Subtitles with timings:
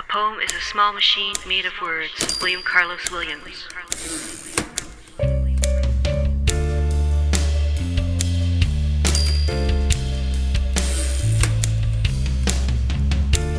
[0.00, 2.38] A poem is a small machine made of words.
[2.40, 3.68] William Carlos Williams.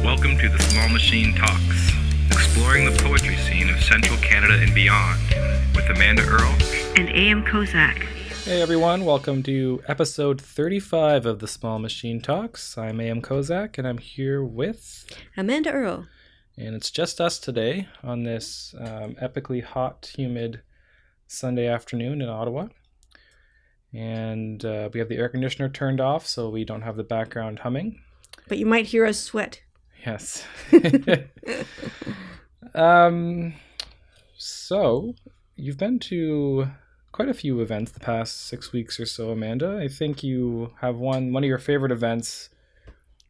[0.03, 1.91] Welcome to the Small Machine Talks,
[2.31, 5.21] exploring the poetry scene of central Canada and beyond,
[5.75, 6.57] with Amanda Earl
[6.95, 7.45] And A.M.
[7.45, 8.01] Kozak.
[8.45, 12.79] Hey everyone, welcome to episode 35 of the Small Machine Talks.
[12.79, 15.05] I'm AM Kozak and I'm here with,
[15.37, 16.07] Amanda Earl.
[16.65, 20.61] And it's just us today on this um, epically hot, humid
[21.27, 22.67] Sunday afternoon in Ottawa.
[23.93, 27.59] And uh, we have the air conditioner turned off so we don't have the background
[27.59, 28.01] humming.
[28.47, 29.61] But you might hear us sweat.
[30.05, 30.45] Yes.
[32.75, 33.53] um,
[34.37, 35.15] so,
[35.55, 36.67] you've been to
[37.11, 39.79] quite a few events the past six weeks or so, Amanda.
[39.81, 41.33] I think you have one.
[41.33, 42.49] One of your favorite events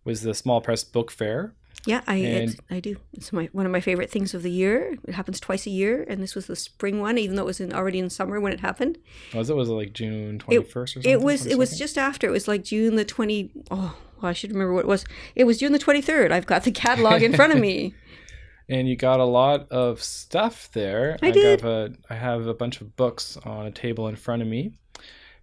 [0.04, 1.54] was the Small Press Book Fair.
[1.86, 2.98] Yeah, I it, I do.
[3.14, 4.98] It's my one of my favorite things of the year.
[5.08, 7.60] It happens twice a year, and this was the spring one, even though it was
[7.60, 9.00] in, already in summer when it happened.
[9.34, 11.12] Oh, was it was it like June twenty first or something?
[11.12, 12.28] It was it was just after.
[12.28, 13.52] It was like June the twenty.
[13.72, 15.06] Oh, well, I should remember what it was.
[15.34, 16.32] It was June the twenty third.
[16.32, 17.96] I've got the catalog in front of me.
[18.72, 21.18] and you got a lot of stuff there.
[21.22, 21.62] I did.
[21.62, 24.72] Have a, I have a bunch of books on a table in front of me,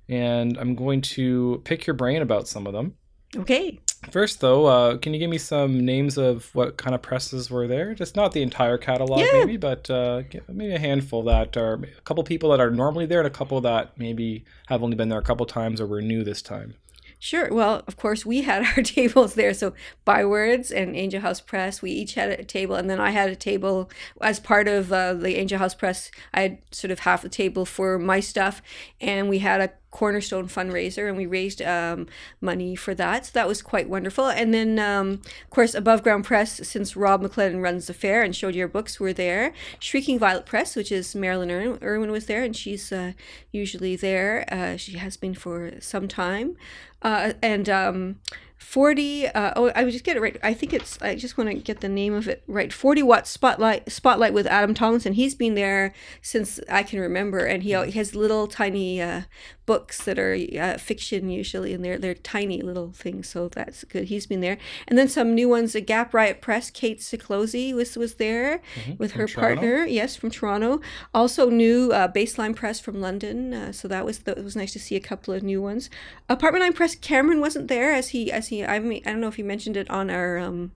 [0.08, 2.94] and I'm going to pick your brain about some of them.
[3.36, 3.80] Okay.
[4.12, 7.66] First, though, uh, can you give me some names of what kind of presses were
[7.66, 7.94] there?
[7.94, 9.26] Just not the entire catalog, Yeah.
[9.32, 13.18] maybe, but uh, maybe a handful that are a couple people that are normally there,
[13.18, 16.22] and a couple that maybe have only been there a couple times or were new
[16.22, 16.74] this time.
[17.20, 17.52] Sure.
[17.52, 19.52] Well, of course, we had our tables there.
[19.52, 19.74] So,
[20.04, 22.76] Bywords and Angel House Press, we each had a table.
[22.76, 23.90] And then I had a table
[24.22, 26.12] as part of uh, the Angel House Press.
[26.32, 28.62] I had sort of half a table for my stuff.
[29.00, 32.06] And we had a cornerstone fundraiser and we raised um,
[32.40, 33.26] money for that.
[33.26, 34.26] So, that was quite wonderful.
[34.26, 38.34] And then, um, of course, Above Ground Press, since Rob McLennan runs the fair and
[38.34, 39.52] showed your books, were there.
[39.80, 42.42] Shrieking Violet Press, which is Marilyn Ir- Irwin, was there.
[42.42, 43.12] And she's uh,
[43.52, 44.44] usually there.
[44.50, 46.56] Uh, she has been for some time
[47.02, 48.16] uh, and um,
[48.58, 51.48] 40 uh, oh i would just get it right i think it's i just want
[51.48, 55.12] to get the name of it right 40 watt spotlight spotlight with adam tomlinson.
[55.14, 59.22] He's been there since i can remember and he, he has little tiny uh,
[59.68, 64.04] books that are uh, fiction usually and they're they're tiny little things so that's good.
[64.04, 64.56] He's been there.
[64.86, 68.62] And then some new ones a gap riot press kate Siklosi was was there
[68.96, 69.60] with from her Toronto?
[69.60, 69.84] partner.
[69.84, 70.80] Yes from toronto.
[71.12, 74.78] Also new uh, baseline press from london uh, so that was that was nice to
[74.78, 75.90] see a couple of new ones.
[76.30, 79.36] Apartment 9 press cameron wasn't there as he as i mean i don't know if
[79.36, 80.72] he mentioned it on our um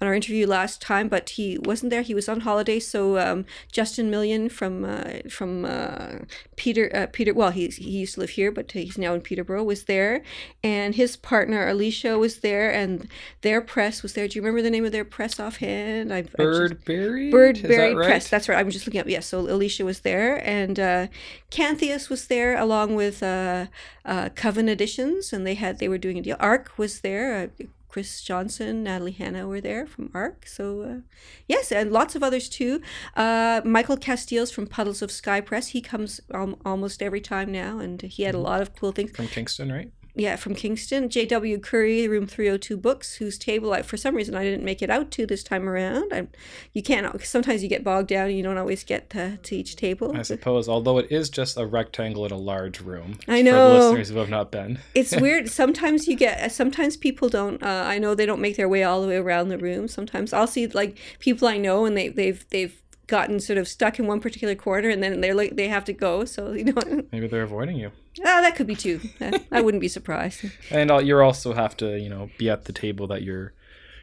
[0.00, 2.02] on our interview last time, but he wasn't there.
[2.02, 2.78] He was on holiday.
[2.78, 6.18] So um, Justin Million from uh, from uh,
[6.56, 7.32] Peter uh, Peter.
[7.32, 9.64] Well, he he used to live here, but he's now in Peterborough.
[9.64, 10.22] Was there,
[10.62, 13.08] and his partner Alicia was there, and
[13.40, 14.28] their press was there.
[14.28, 16.12] Do you remember the name of their press offhand?
[16.12, 17.32] I, Bird Buried?
[17.32, 18.06] Birdberry that right?
[18.06, 18.28] Press.
[18.28, 18.58] That's right.
[18.58, 19.08] I'm just looking up.
[19.08, 21.06] Yes, so Alicia was there, and uh,
[21.50, 23.66] Canthius was there along with uh,
[24.04, 26.36] uh, Coven Editions, and they had they were doing a deal.
[26.38, 27.50] Arc was there.
[27.60, 27.64] Uh,
[27.96, 30.46] Chris Johnson, Natalie Hanna were there from ARC.
[30.46, 31.00] So, uh,
[31.48, 32.82] yes, and lots of others too.
[33.16, 35.68] Uh, Michael Casteels from Puddles of Sky Press.
[35.68, 39.12] He comes um, almost every time now, and he had a lot of cool things.
[39.12, 39.90] From Kingston, right?
[40.18, 41.10] Yeah, from Kingston.
[41.10, 41.58] J.W.
[41.58, 45.10] Curry, Room 302 Books, whose table, I, for some reason, I didn't make it out
[45.12, 46.10] to this time around.
[46.10, 46.26] I,
[46.72, 49.76] you can't, sometimes you get bogged down and you don't always get to, to each
[49.76, 50.16] table.
[50.16, 53.18] I suppose, although it is just a rectangle in a large room.
[53.28, 53.68] I For know.
[53.68, 54.78] the listeners who have not been.
[54.94, 55.50] it's weird.
[55.50, 59.02] Sometimes you get, sometimes people don't, uh, I know they don't make their way all
[59.02, 59.86] the way around the room.
[59.86, 64.00] Sometimes I'll see like people I know and they, they've, they've, gotten sort of stuck
[64.00, 67.04] in one particular corner and then they're like they have to go so you know
[67.12, 67.92] Maybe they're avoiding you.
[68.24, 71.76] Ah, that could be too Uh, i wouldn't be surprised And uh, you also have
[71.78, 73.52] to, you know, be at the table that you're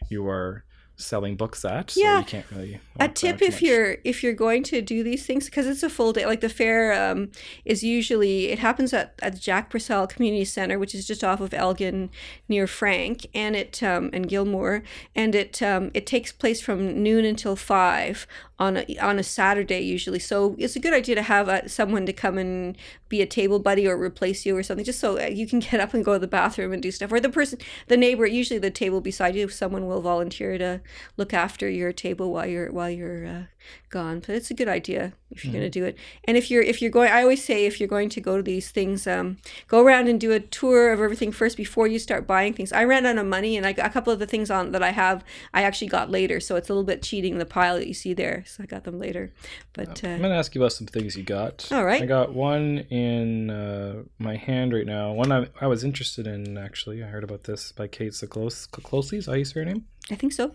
[0.09, 0.63] you are
[0.95, 1.89] selling books at.
[1.91, 2.19] So Yeah.
[2.19, 2.79] you can't really.
[2.99, 3.61] a tip if much.
[3.63, 6.49] you're if you're going to do these things because it's a full day like the
[6.49, 7.31] fair um,
[7.65, 11.41] is usually it happens at, at the jack purcell community center which is just off
[11.41, 12.11] of elgin
[12.47, 14.83] near frank and it um, and gilmore
[15.15, 18.27] and it um, it takes place from noon until five
[18.59, 20.19] on a, on a saturday usually.
[20.19, 22.77] So it's a good idea to have uh, someone to come and
[23.09, 25.79] be a table buddy or replace you or something just so uh, you can get
[25.79, 27.11] up and go to the bathroom and do stuff.
[27.11, 30.81] Or the person the neighbor usually the table beside you someone will volunteer to
[31.17, 33.43] look after your table while you're while you're uh,
[33.89, 34.19] gone.
[34.19, 36.81] But it's a good idea if you're going to do it and if you're if
[36.81, 39.37] you're going i always say if you're going to go to these things um,
[39.67, 42.83] go around and do a tour of everything first before you start buying things i
[42.83, 44.91] ran out of money and I got a couple of the things on that i
[44.91, 47.93] have i actually got later so it's a little bit cheating the pile that you
[47.93, 49.31] see there so i got them later
[49.73, 51.67] but I'm uh, gonna ask you about some things you got.
[51.71, 52.01] All right.
[52.01, 55.11] I got one in uh, my hand right now.
[55.13, 57.03] One I, I was interested in actually.
[57.03, 59.17] I heard about this by Kate Siklos- Siklosi.
[59.17, 59.85] Is that how you say her name?
[60.11, 60.53] i think so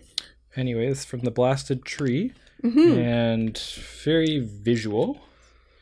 [0.55, 3.57] Anyway, it's from the Blasted Tree hmm and
[4.03, 5.21] very visual.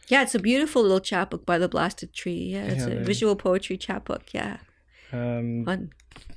[0.07, 2.51] Yeah, it's a beautiful little chapbook by the Blasted Tree.
[2.53, 4.33] Yeah, it's Yeah, a visual poetry chapbook.
[4.33, 4.57] Yeah,
[5.11, 5.89] Um, fun.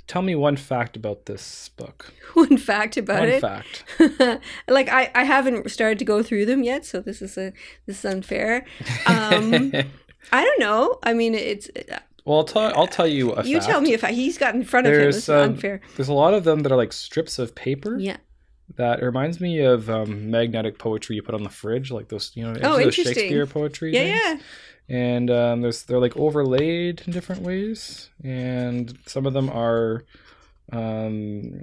[0.09, 2.13] tell me one fact about this book.
[2.35, 3.43] One fact about one it.
[3.43, 4.43] One fact.
[4.69, 7.53] like I, I haven't started to go through them yet, so this is a
[7.87, 8.65] this is unfair.
[9.07, 9.73] Um,
[10.33, 10.99] I don't know.
[11.03, 11.69] I mean, it's
[12.25, 13.67] well, I'll tell I'll tell you a you fact.
[13.71, 15.01] tell me if I, he's got in front of him.
[15.01, 15.81] There's It's um, unfair.
[15.97, 17.99] there's a lot of them that are like strips of paper.
[17.99, 18.17] Yeah.
[18.77, 22.45] That reminds me of um, magnetic poetry you put on the fridge, like those, you
[22.45, 22.95] know, Oh, those.
[22.95, 23.93] Shakespeare poetry.
[23.93, 24.21] Yeah, things.
[24.89, 24.97] yeah.
[24.97, 30.05] And um, there's they're like overlaid in different ways, and some of them are,
[30.73, 31.63] um,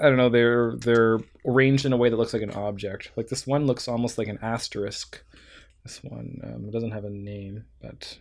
[0.00, 3.10] I don't know, they're they're arranged in a way that looks like an object.
[3.16, 5.22] Like this one looks almost like an asterisk.
[5.84, 8.18] This one um, it doesn't have a name, but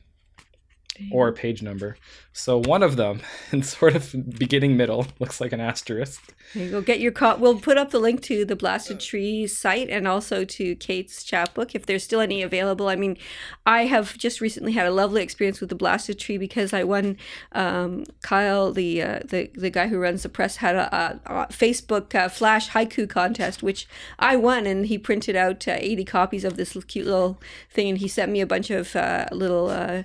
[1.11, 1.97] or a page number.
[2.33, 6.33] So one of them, in sort of beginning middle, looks like an asterisk.
[6.53, 6.81] There you go.
[6.81, 10.45] Get your co- We'll put up the link to the Blasted Trees site and also
[10.45, 12.87] to Kate's chapbook if there's still any available.
[12.87, 13.17] I mean,
[13.65, 17.17] I have just recently had a lovely experience with the Blasted Tree because I won.
[17.51, 21.47] Um, Kyle, the uh, the the guy who runs the press, had a, a, a
[21.47, 23.87] Facebook uh, flash haiku contest which
[24.17, 27.97] I won, and he printed out uh, 80 copies of this cute little thing, and
[27.97, 30.03] he sent me a bunch of uh, little uh,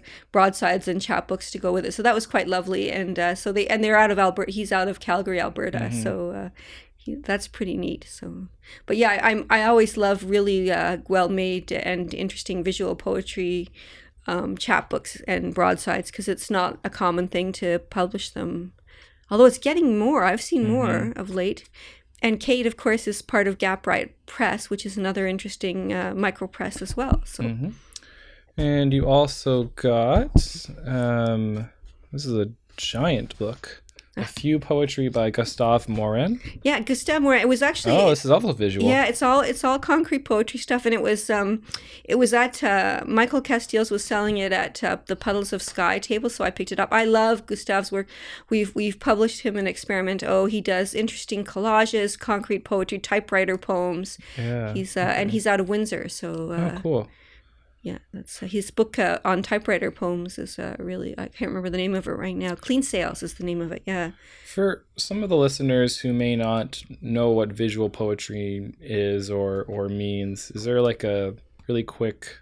[0.85, 1.93] broadsides and chapbooks to go with it.
[1.95, 4.53] So that was quite lovely, and uh, so they and they're out of Alberta.
[4.53, 5.91] He's out of Calgary, Alberta.
[6.03, 6.49] So uh,
[6.97, 8.07] he, that's pretty neat.
[8.09, 8.49] So,
[8.87, 13.69] but yeah, I, I'm I always love really uh, well made and interesting visual poetry
[14.27, 18.73] um, chapbooks and broadsides because it's not a common thing to publish them.
[19.31, 21.69] Although it's getting more, I've seen more of late.
[22.23, 26.15] And Kate, of course, is part of Gap Riot Press, which is another interesting uh,
[26.15, 27.23] micro press as well.
[27.25, 27.71] So Mm-hmm.
[28.57, 30.31] And you also got
[30.87, 31.69] um,
[32.13, 33.81] this is a giant book.
[34.17, 36.41] A few poetry by Gustave Morin.
[36.63, 37.41] yeah, Gustave Morin.
[37.41, 38.87] It was actually Oh, this is also visual.
[38.87, 41.63] Yeah, it's all it's all concrete poetry stuff, and it was um,
[42.05, 45.99] it was at uh, Michael Casteels was selling it at uh, the Puddles of Sky
[45.99, 46.91] table, so I picked it up.
[46.93, 48.07] I love Gustave's work.
[48.51, 50.23] We've we've published him an experiment.
[50.25, 54.17] Oh, he does interesting collages, concrete poetry, typewriter poems.
[54.39, 54.73] Yeah.
[54.75, 57.09] He's uh, and he's out of Windsor, so uh, oh, cool.
[57.85, 61.69] Yeah, that's uh, his book uh, on typewriter poems is uh, really I can't remember
[61.69, 62.55] the name of it right now.
[62.55, 63.83] Clean Sails is the name of it.
[63.85, 64.13] Yeah.
[64.47, 69.91] For some of the listeners who may not know what visual poetry is or or
[69.91, 71.35] means, is there like a
[71.69, 72.41] really quick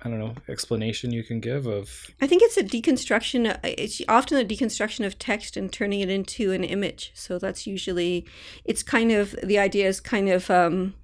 [0.00, 3.50] I don't know, explanation you can give of I think it's a deconstruction.
[3.50, 7.10] uh, It's often a deconstruction of text and turning it into an image.
[7.14, 8.24] So that's usually,
[8.64, 10.94] it's kind of the idea is kind of, um,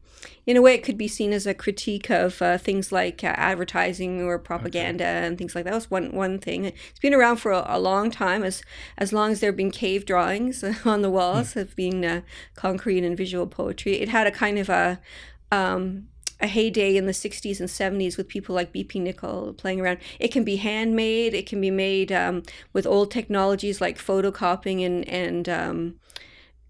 [0.47, 3.35] in a way, it could be seen as a critique of uh, things like uh,
[3.37, 5.75] advertising or propaganda and things like that.
[5.75, 6.67] Was one one thing.
[6.67, 8.63] It's been around for a, a long time, as
[8.99, 12.23] as long as there have been cave drawings on the walls of being uh,
[12.55, 13.95] concrete and visual poetry.
[14.01, 15.01] It had a kind of a
[15.51, 16.09] um,
[16.41, 19.99] a heyday in the 60s and 70s with people like BP Nichol playing around.
[20.19, 21.33] It can be handmade.
[21.33, 22.43] It can be made um,
[22.73, 25.95] with old technologies like photocopying and and um,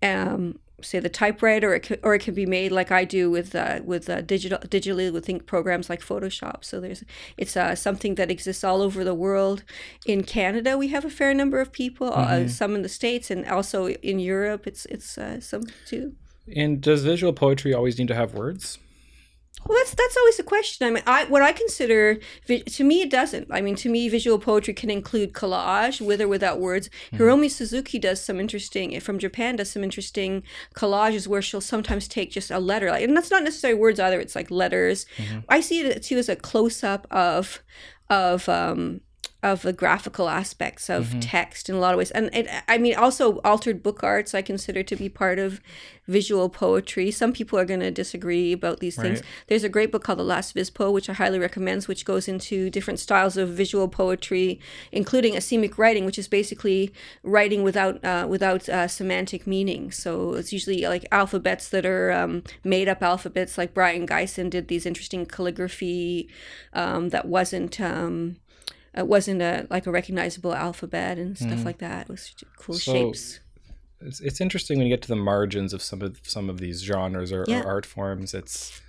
[0.03, 3.31] um, say the typewriter, or it could, or it can be made like I do
[3.31, 6.65] with uh, with uh, digital digitally with think programs like Photoshop.
[6.65, 7.05] So there's
[7.37, 9.65] it's uh, something that exists all over the world.
[10.07, 12.13] In Canada, we have a fair number of people.
[12.13, 16.15] Uh, some in the states, and also in Europe, it's it's uh, some too.
[16.55, 18.79] and does visual poetry always need to have words?
[19.67, 20.87] Well, that's that's always a question.
[20.87, 23.49] I mean, I what I consider to me it doesn't.
[23.51, 26.91] I mean, to me, visual poetry can include collage with or without words.
[27.11, 27.17] Hmm.
[27.17, 30.43] Hiromi Suzuki does some interesting eh, from Japan does some interesting
[30.75, 34.21] collages where she'll sometimes take just a letter, like, and that's not necessarily words either.
[34.21, 35.07] It's like letters.
[35.17, 35.41] Mm-hmm.
[35.49, 37.63] I see it too as a close up of
[38.11, 39.01] of um,
[39.45, 42.11] of the graphical aspects of text in a lot of ways.
[42.13, 45.61] And it, I mean, also altered book arts I consider to be part of
[46.07, 47.11] visual poetry.
[47.11, 49.21] Some people are going to disagree about these things.
[49.21, 49.29] Right.
[49.49, 52.71] There's a great book called The Last Vispo, which I highly recommend, which goes into
[52.71, 54.61] different styles of visual poetry,
[54.93, 59.91] including asemic writing, which is basically writing without uh, without uh, semantic meaning.
[59.93, 63.59] So it's usually like alphabets that are um, made up alphabets.
[63.59, 66.29] Like Brion Gysin did these interesting calligraphy
[66.73, 67.79] um, that wasn't.
[67.79, 68.37] Um,
[68.97, 71.65] it wasn't a like a recognizable alphabet and stuff mm.
[71.65, 72.03] like that.
[72.03, 73.41] It was cool So- shapes.
[74.01, 76.83] It's, it's interesting when you get to the margins of some of some of these
[76.83, 77.63] genres or, Yeah.
[77.63, 78.35] or art forms.
[78.35, 78.83] It's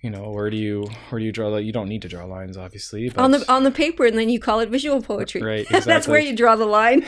[0.00, 1.50] you know where do you where do you draw?
[1.50, 3.10] the you don't need to draw lines, obviously.
[3.10, 5.42] But on the on the paper, and then you call it visual poetry.
[5.42, 7.04] Right, That's where you draw the line.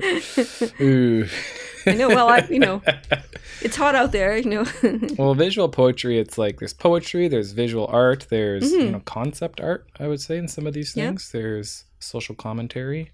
[0.80, 1.26] Ooh.
[1.88, 2.08] I know.
[2.08, 2.82] Well, I you know,
[3.62, 4.36] it's hot out there.
[4.36, 4.64] You know.
[5.18, 8.80] Well, visual poetry, it's like there's poetry, there's visual art, there's Mm-hmm.
[8.86, 9.86] you know concept art.
[9.98, 11.06] I would say in some of these Yeah.
[11.08, 13.10] things, there's social commentary.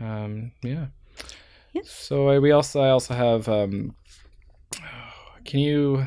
[0.00, 0.86] Um, yeah.
[1.72, 1.82] Yeah.
[1.84, 3.48] So I, we also I also have.
[3.48, 3.94] Um,
[5.44, 6.06] can you?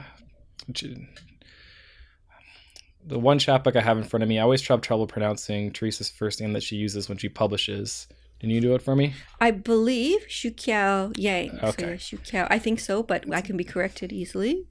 [3.06, 6.10] The one chapbook I have in front of me, I always have trouble pronouncing Teresa's
[6.10, 8.08] first name that she uses when she publishes.
[8.40, 9.14] Can you do it for me?
[9.42, 11.58] I believe Shu Kiao Yang.
[11.62, 11.90] So, Okay.
[11.92, 12.48] yeah, Shu Kiao.
[12.50, 14.66] I think so, but I can be corrected easily.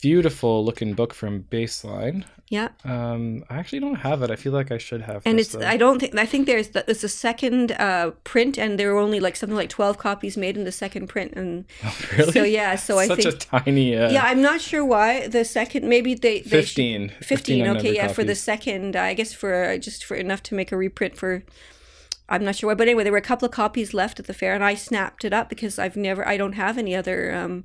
[0.00, 2.24] Beautiful looking book from Baseline.
[2.48, 4.30] Yeah, Um, I actually don't have it.
[4.30, 5.22] I feel like I should have.
[5.26, 5.60] and it's though.
[5.64, 8.98] I don't think I think there's the, it's a second uh, print, and there were
[9.00, 11.64] only like something like twelve copies made in the second print, and
[12.18, 12.32] really.
[12.32, 13.94] so yeah, so I Such think a tiny.
[13.94, 17.12] Uh, yeah, I'm not sure why the second maybe they, they should- 15.
[17.20, 20.72] 15 okay yeah for the second i guess for uh, just for enough to make
[20.72, 21.44] a reprint for
[22.30, 24.32] i'm not sure why but anyway there were a couple of copies left at the
[24.32, 27.64] fair and i snapped it up because i've never i don't have any other um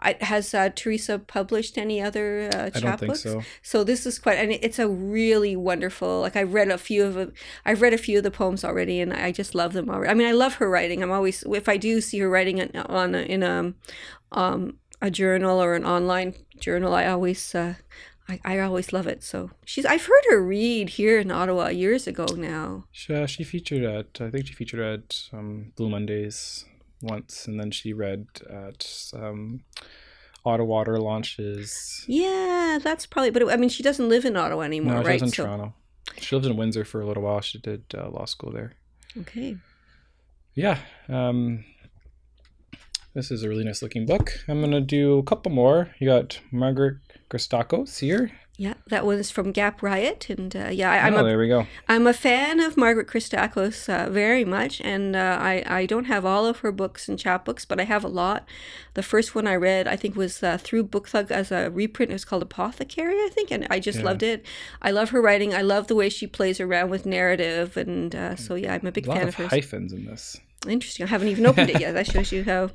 [0.00, 3.18] I, has uh, teresa published any other uh, I don't think chapbooks?
[3.18, 3.42] so.
[3.62, 7.32] so this is quite and it's a really wonderful like i've read a few of
[7.64, 10.14] i've read a few of the poems already and i just love them already i
[10.14, 13.14] mean i love her writing i'm always if i do see her writing on, on
[13.14, 13.72] in a
[14.32, 17.74] um a journal or an online journal i always uh
[18.28, 19.22] I, I always love it.
[19.22, 22.84] So she's I've heard her read here in Ottawa years ago now.
[22.92, 26.64] She, uh, she featured at I think she featured at um, Blue Mondays
[27.02, 29.60] once, and then she read at um,
[30.44, 32.04] Ottawater launches.
[32.08, 33.30] Yeah, that's probably.
[33.30, 35.20] But I mean, she doesn't live in Ottawa anymore, no, she right?
[35.20, 35.74] lives in so Toronto.
[36.18, 37.40] She lived in Windsor for a little while.
[37.40, 38.74] She did uh, law school there.
[39.20, 39.56] okay.
[40.54, 40.78] Yeah.
[41.08, 41.64] Um,
[43.12, 44.38] this is a really nice looking book.
[44.48, 45.90] I'm gonna do a couple more.
[45.98, 46.96] You got Margaret
[47.30, 48.32] Christakos here.
[48.58, 51.46] Yeah, that was from Gap Riot, and uh, yeah, I, I'm oh, a there we
[51.46, 51.66] go.
[51.90, 56.24] I'm a fan of Margaret Christakos uh, very much, and uh, I I don't have
[56.24, 58.48] all of her books and chapbooks, but I have a lot.
[58.94, 62.10] The first one I read, I think, was uh, through Book Thug as a reprint.
[62.12, 64.06] It was called Apothecary, I think, and I just Yeah.
[64.06, 64.46] loved it.
[64.80, 65.52] I love her writing.
[65.52, 68.92] I love the way she plays around with narrative, and uh, so yeah, I'm a
[68.92, 69.50] big A lot fan of of hers.
[69.50, 70.40] hyphens in this.
[70.66, 71.04] Interesting.
[71.04, 71.92] I haven't even opened it yet.
[71.92, 72.70] That shows you how.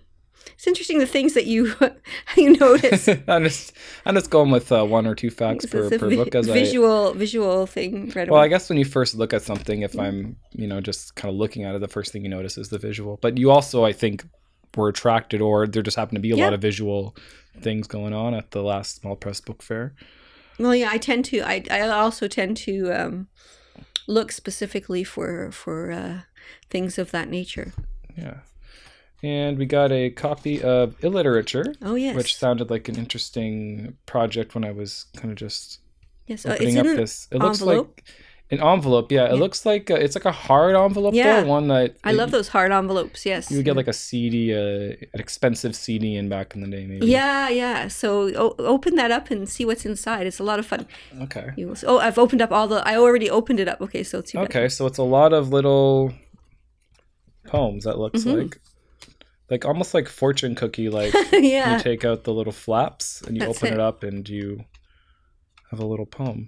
[0.53, 1.73] It's interesting the things that you
[2.37, 3.07] you notice.
[3.27, 3.73] I'm just
[4.05, 6.53] I'm just going with uh, one or two facts per, per vi- book as I
[6.53, 8.45] visual visual thing right Well, away.
[8.45, 11.37] I guess when you first look at something, if I'm, you know, just kind of
[11.39, 13.17] looking at it, the first thing you notice is the visual.
[13.21, 14.23] But you also, I think,
[14.77, 16.45] were attracted, or there just happened to be a Yeah.
[16.45, 17.15] lot of visual
[17.61, 19.93] things going on at the last small press book fair.
[20.59, 21.39] Well, yeah, I tend to.
[21.41, 23.27] I I also tend to um,
[24.07, 26.21] look specifically for for uh,
[26.69, 27.73] things of that nature.
[28.15, 28.41] Yeah.
[29.23, 34.55] And we got a copy of Illiterature, Oh yes, which sounded like an interesting project
[34.55, 35.79] when I was kind of just
[36.27, 36.45] yes.
[36.45, 37.27] Uh, opening it's up this.
[37.31, 37.87] It looks envelope.
[37.99, 38.03] like
[38.49, 39.11] an envelope.
[39.11, 39.39] Yeah, it Yeah.
[39.39, 41.41] looks like a, it's like a hard envelope Yeah.
[41.41, 43.23] though, one that I love those hard envelopes.
[43.25, 43.49] Yes.
[43.51, 46.85] You would get like a CD, uh, an expensive CD in back in the day,
[46.87, 47.05] maybe.
[47.05, 47.87] Yeah, yeah.
[47.89, 50.25] So o- open that up and see what's inside.
[50.27, 50.87] It's a lot of fun.
[51.21, 51.51] Okay.
[51.55, 52.81] You will, oh, I've opened up all the.
[52.87, 53.79] I already opened it up.
[53.81, 56.11] Okay, so it's Okay, so it's a lot of little
[57.45, 57.83] poems.
[57.85, 58.43] That looks Mhm.
[58.43, 58.59] like,
[59.51, 60.89] like almost like fortune cookie.
[60.89, 61.75] Like yeah.
[61.77, 63.75] you take out the little flaps and you That's open it.
[63.75, 63.79] it.
[63.79, 64.63] up and you
[65.69, 66.47] have a little poem.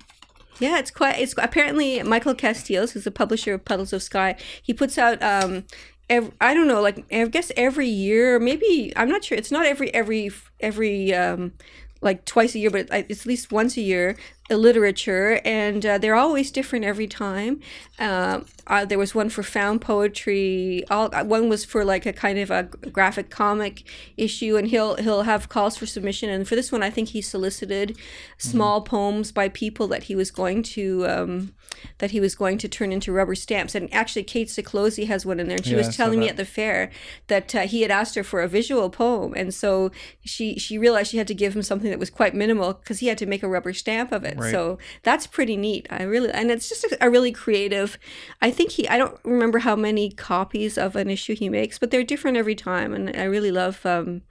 [0.60, 1.20] Yeah, it's quite.
[1.20, 4.36] It's apparently Michael Casteels, who's the publisher of Puddles of Sky.
[4.64, 5.22] He puts out.
[5.22, 5.66] um
[6.10, 9.38] ev I don't know, like I guess every year, maybe I'm not sure.
[9.38, 11.54] It's not every every every um
[12.02, 14.16] like twice a year, but it's at least once a year.
[14.50, 17.62] Literature, and uh, they're always different every time.
[17.98, 20.84] Um, uh, there was one for found poetry.
[20.90, 23.84] All uh, one was for like a kind of a graphic comic
[24.18, 26.30] issue, and he'll he'll have calls for submission.
[26.30, 27.98] And for this one, I think he solicited
[28.38, 31.54] small poems by people that he was going to um,
[32.00, 33.76] that he was going to turn into rubber stamps.
[33.76, 36.38] And actually, Kate Siklosi has one in there, and she Yeah, was telling me at
[36.38, 36.92] the fair
[37.28, 39.92] that uh, he had asked her for a visual poem, and so
[40.24, 43.08] she she realized she had to give him something that was quite minimal because he
[43.08, 44.33] had to make a rubber stamp of it.
[44.38, 44.52] Right.
[44.52, 45.88] So that's pretty neat.
[45.90, 47.98] I really and it's just a, a really creative.
[48.42, 51.92] I think he I don't remember how many copies of an issue he makes, but
[51.92, 53.86] they're different every time, and I really love.
[53.86, 54.22] Um,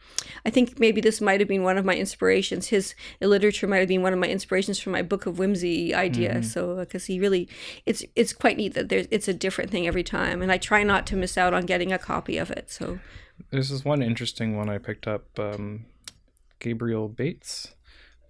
[0.44, 2.68] I think maybe this might have been one of my inspirations.
[2.68, 6.34] His literature might have been one of my inspirations for my book of whimsy idea.
[6.34, 6.42] Mm-hmm.
[6.42, 7.48] So because he really,
[7.86, 10.82] it's it's quite neat that there's it's a different thing every time, and I try
[10.82, 12.70] not to miss out on getting a copy of it.
[12.70, 12.98] So
[13.50, 15.38] There's this one interesting one I picked up.
[15.38, 15.86] Um,
[16.62, 17.74] Gabriel Bates.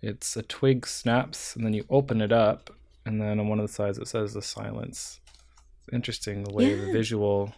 [0.02, 2.71] It's a twig snaps, and then you open it up,
[3.06, 5.21] and then on one of the sides it says the silence.
[5.87, 7.54] It's interesting the way the visual,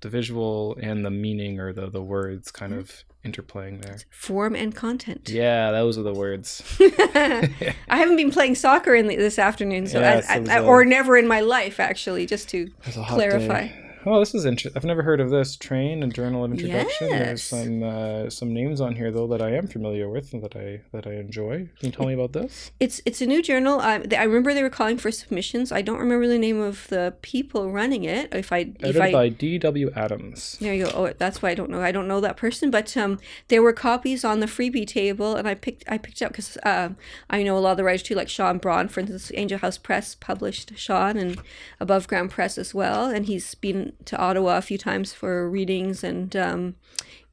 [0.00, 3.98] the visual and the meaning or the the words kind of interplaying there.
[4.10, 5.28] form and content.
[5.28, 6.62] Yeah, those are the words.
[6.80, 10.84] I haven't been playing soccer in the, this afternoon, so Yeah, I, it was or
[10.84, 12.26] never in my life actually.
[12.26, 13.66] Just to It was a hot clarify.
[13.68, 13.89] day.
[14.06, 14.72] Oh, this is interesting.
[14.76, 15.56] I've never heard of this.
[15.56, 17.08] Train and Journal of Introduction.
[17.08, 17.24] Yes.
[17.24, 20.56] There's some uh, some names on here though that I am familiar with and that
[20.56, 21.68] I that I enjoy.
[21.78, 22.70] Can you tell me about this?
[22.80, 23.78] It's it's a new journal.
[23.80, 25.70] I, I remember they were calling for submissions.
[25.70, 28.34] I don't remember the name of the people running it.
[28.34, 29.90] If I if Edited I by D.W.
[29.94, 30.56] Adams.
[30.60, 30.92] There you go.
[30.94, 31.82] Oh, that's why I don't know.
[31.82, 35.46] I don't know that person, but um, there were copies on the freebie table, and
[35.46, 36.96] I picked I picked up because um,
[37.28, 39.30] I know a lot of the writers too, like Sean Braune, for instance.
[39.34, 41.40] Angel House Press published Sean, and
[41.78, 46.02] Above Ground Press as well, and he's been to Ottawa a few times for readings
[46.04, 46.74] and um,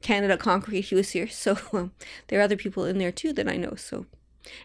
[0.02, 0.82] Canada Concrete.
[0.86, 1.92] He was here, so um,
[2.28, 3.74] there are other people in there too that I know.
[3.76, 4.06] So,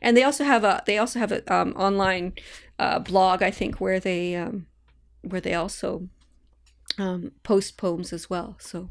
[0.01, 2.33] and they also have a they also have a um, online
[2.79, 4.67] uh, blog, I think, where they um,
[5.21, 6.07] where they also
[6.97, 8.55] um, post poems as well.
[8.59, 8.89] So.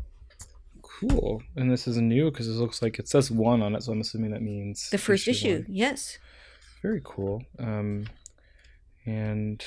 [1.00, 1.42] Cool.
[1.56, 4.00] And this is new because it looks like it says one on it, so I'm
[4.00, 5.66] assuming that means The first issue, one.
[5.68, 6.18] yes.
[6.80, 7.42] Very cool.
[7.58, 8.06] Um,
[9.04, 9.64] and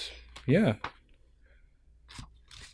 [0.48, 0.76] yeah,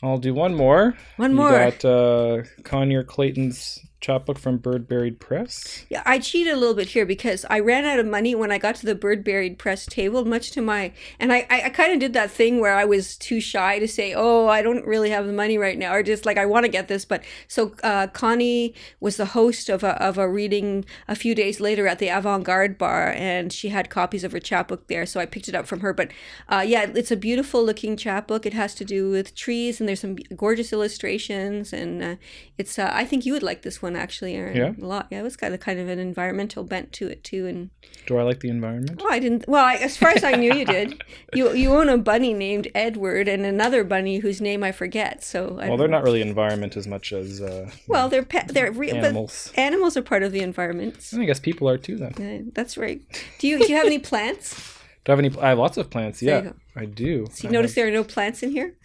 [0.03, 0.95] I'll do one more.
[1.17, 1.51] One You more.
[1.51, 5.85] got uh, Conyer Clayton's chapbook from Bird Buried Press.
[5.89, 8.57] Yeah, I cheated a little bit here because I ran out of money when I
[8.57, 11.93] got to the bird buried press table, much to my and I, I, I kind
[11.93, 15.11] of did that thing where I was too shy to say, Oh, I don't really
[15.11, 17.05] have the money right now, or just like I want to get this.
[17.05, 21.59] But so uh, Connie was the host of a of a reading a few days
[21.59, 25.19] later at the Avant Garde bar, and she had copies of her chapbook there, so
[25.19, 25.93] I picked it up from her.
[25.93, 26.11] But
[26.49, 28.45] uh, yeah, it's a beautiful looking chapbook.
[28.45, 32.15] It has to do with trees, and there's some gorgeous illustrations, and uh,
[32.57, 34.55] it's uh, I think you would like this one actually, Aaron.
[34.57, 34.73] Yeah?
[34.81, 35.07] a lot.
[35.11, 37.69] Yeah, it was kind of kind of an environmental bent to it too, and
[38.07, 39.01] Do I like the environment?
[39.03, 39.45] oh, I didn't.
[39.47, 41.01] Well, I, as far as I knew, you did.
[41.33, 45.23] You you own a bunny named Edward and another bunny whose name I forget.
[45.23, 45.97] So I Well, they're know.
[45.97, 48.49] not really environment as much as uh, Well, they're pet.
[48.49, 48.95] They're real.
[48.97, 49.51] animals.
[49.55, 50.97] But animals are part of the environment.
[51.17, 51.95] I guess people are too.
[51.97, 52.13] Then
[52.47, 52.99] Uh, that's right.
[53.39, 54.55] Do you do you have any plants?
[55.05, 55.31] Do I have any?
[55.39, 56.21] I have lots of plants.
[56.21, 56.51] Yeah.
[56.75, 57.25] I do.
[57.31, 58.75] So you I notice have- there are no plants in here.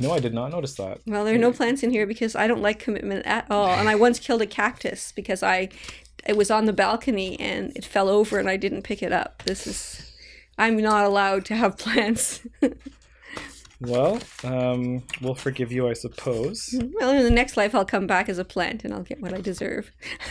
[0.00, 1.00] No, I did not notice that.
[1.06, 3.68] Well, there are no plants in here because I don't like commitment at all.
[3.68, 5.68] And I once killed a cactus because I
[6.26, 9.42] it was on the balcony and it fell over and I didn't pick it up.
[9.44, 10.12] This is
[10.58, 12.40] I'm not allowed to have plants.
[13.80, 16.74] Well, um, we'll forgive you, I suppose.
[16.94, 19.34] well, in the next life I'll come back as a plant and I'll get what
[19.34, 19.92] I deserve.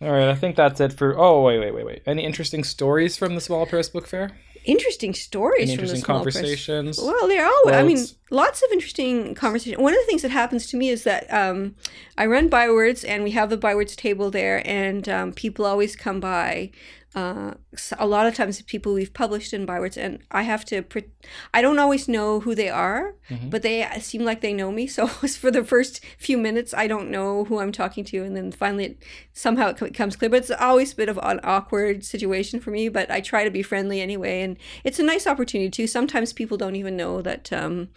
[0.00, 1.16] All right, I think that's it for.
[1.16, 2.02] Oh, wait, wait, wait, wait.
[2.04, 4.32] Any interesting stories from the Small Press Book Fair?
[4.64, 6.34] Interesting stories Any from the interesting small press.
[6.34, 6.98] conversations?
[6.98, 7.62] Well, they're all.
[7.72, 9.80] I mean, lots of interesting conversation.
[9.82, 11.74] One of the things that happens to me is that um,
[12.16, 16.20] I run bywords, and we have the bywords table there, and um, people always come
[16.20, 16.70] by.
[17.14, 17.54] Uh,
[17.98, 20.82] a lot of times, people we've published in bywords, and I have to.
[20.82, 21.10] Pre-
[21.52, 23.48] I don't always know who they are, Mm-hmm.
[23.48, 24.86] but they seem like they know me.
[24.86, 25.06] So
[25.42, 28.84] for the first few minutes, I don't know who I'm talking to, and then finally,
[28.84, 28.98] it,
[29.32, 30.30] somehow it co- comes clear.
[30.30, 32.88] But it's always a bit of an awkward situation for me.
[32.90, 35.86] But I try to be friendly anyway, and it's a nice opportunity too.
[35.86, 37.88] Sometimes people don't even know that um,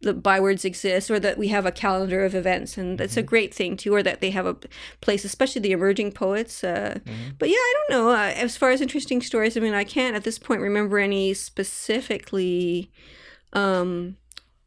[0.00, 3.52] the bywords exist or that we have a calendar of events, and that's a great
[3.52, 3.92] thing too.
[3.94, 4.56] Or that they have a
[5.02, 6.64] place, especially the emerging poets.
[6.64, 6.98] Uh,
[7.38, 8.10] But yeah, I don't know.
[8.10, 11.34] Uh, as far as interesting stories, I mean, I can't at this point remember any
[11.34, 12.90] specifically
[13.52, 14.16] um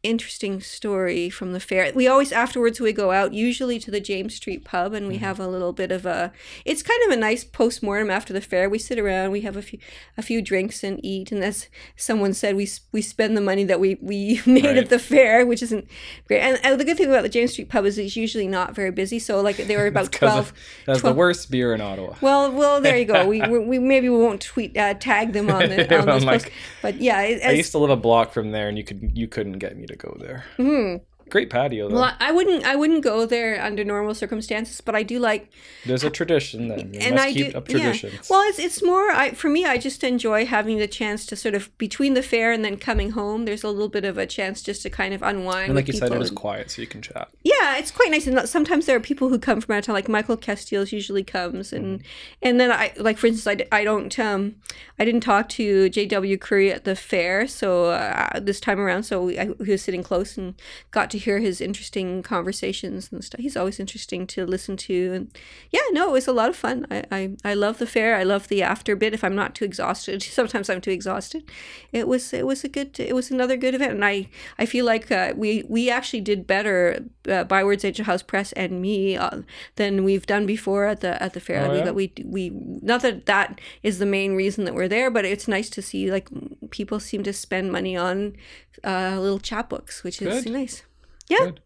[0.03, 1.91] interesting story from the fair.
[1.95, 5.39] We always afterwards we go out usually to the James Street pub and we have
[5.39, 6.31] a little bit of a
[6.65, 8.69] it's kind of a nice post-mortem after the fair.
[8.69, 9.79] We sit around, we have a few
[10.17, 13.79] a few drinks and eat and as someone said we we spend the money that
[13.79, 14.77] we we made Right.
[14.77, 15.87] at the fair, which isn't
[16.27, 16.41] great.
[16.41, 18.91] And, and the good thing about the James Street pub is it's usually not very
[18.91, 19.19] busy.
[19.19, 20.53] So like there were about 12
[20.85, 22.15] That's the worst beer in Ottawa.
[22.21, 23.25] well, well, there you go.
[23.25, 26.41] We, we, we maybe we won't tweet uh, tag them on the on those like-
[26.43, 28.83] posts, but yeah, it, I as- used to live a block from there, and you
[28.83, 30.43] could you couldn't get me to go there.
[30.57, 31.03] Mm-hmm.
[31.33, 31.95] Great patio though.
[31.95, 35.51] Well, I wouldn't I wouldn't go there under normal circumstances, but I do like
[35.83, 36.93] There's a tradition then.
[36.93, 37.95] You and must I keep do up yeah.
[38.29, 39.65] Well, it's it's more I for me.
[39.65, 43.09] I just enjoy having the chance to sort of between the fair and then coming
[43.11, 43.45] home.
[43.45, 45.69] There's a little bit of a chance just to kind of unwind.
[45.69, 47.29] and like you said, it was quiet, so you can chat.
[47.43, 48.27] yeah, it's quite nice.
[48.27, 51.23] And sometimes there are people who come from out of town, like Michael Casteels usually
[51.23, 52.07] comes, and Mm-hmm.
[52.43, 54.57] and then I like for instance, I, I don't um
[54.99, 56.37] I didn't talk to J.W.
[56.37, 60.03] Curry at the fair, so uh, this time around, so we, I, he was sitting
[60.03, 60.53] close and
[60.91, 63.41] got to hear his interesting conversations and stuff.
[63.41, 65.37] He's always interesting to listen to, and
[65.71, 66.85] yeah, no, it was a lot of fun.
[66.89, 68.15] I I, I love the fair.
[68.15, 69.13] I love the after bit.
[69.13, 71.43] If I'm not too exhausted, sometimes I'm too exhausted.
[71.91, 74.85] It was it was a good it was another good event, and I I feel
[74.85, 79.41] like uh, we we actually did better uh, Bywords Angel House Press and me uh,
[79.75, 81.65] than we've done before at the at the fair.
[81.65, 81.91] Oh, we, yeah?
[81.91, 82.49] we we
[82.81, 86.11] not that that is the main reason that we're there, but it's nice to see
[86.11, 86.27] like
[86.69, 88.35] people seem to spend money on
[88.83, 90.53] uh, little chapbooks, which is Good.
[90.53, 90.83] nice.
[91.29, 91.45] Yeah.
[91.45, 91.59] Good.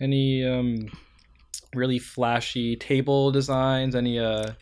[0.00, 0.90] Any um
[1.74, 3.94] really flashy table designs?
[3.94, 4.52] Any uh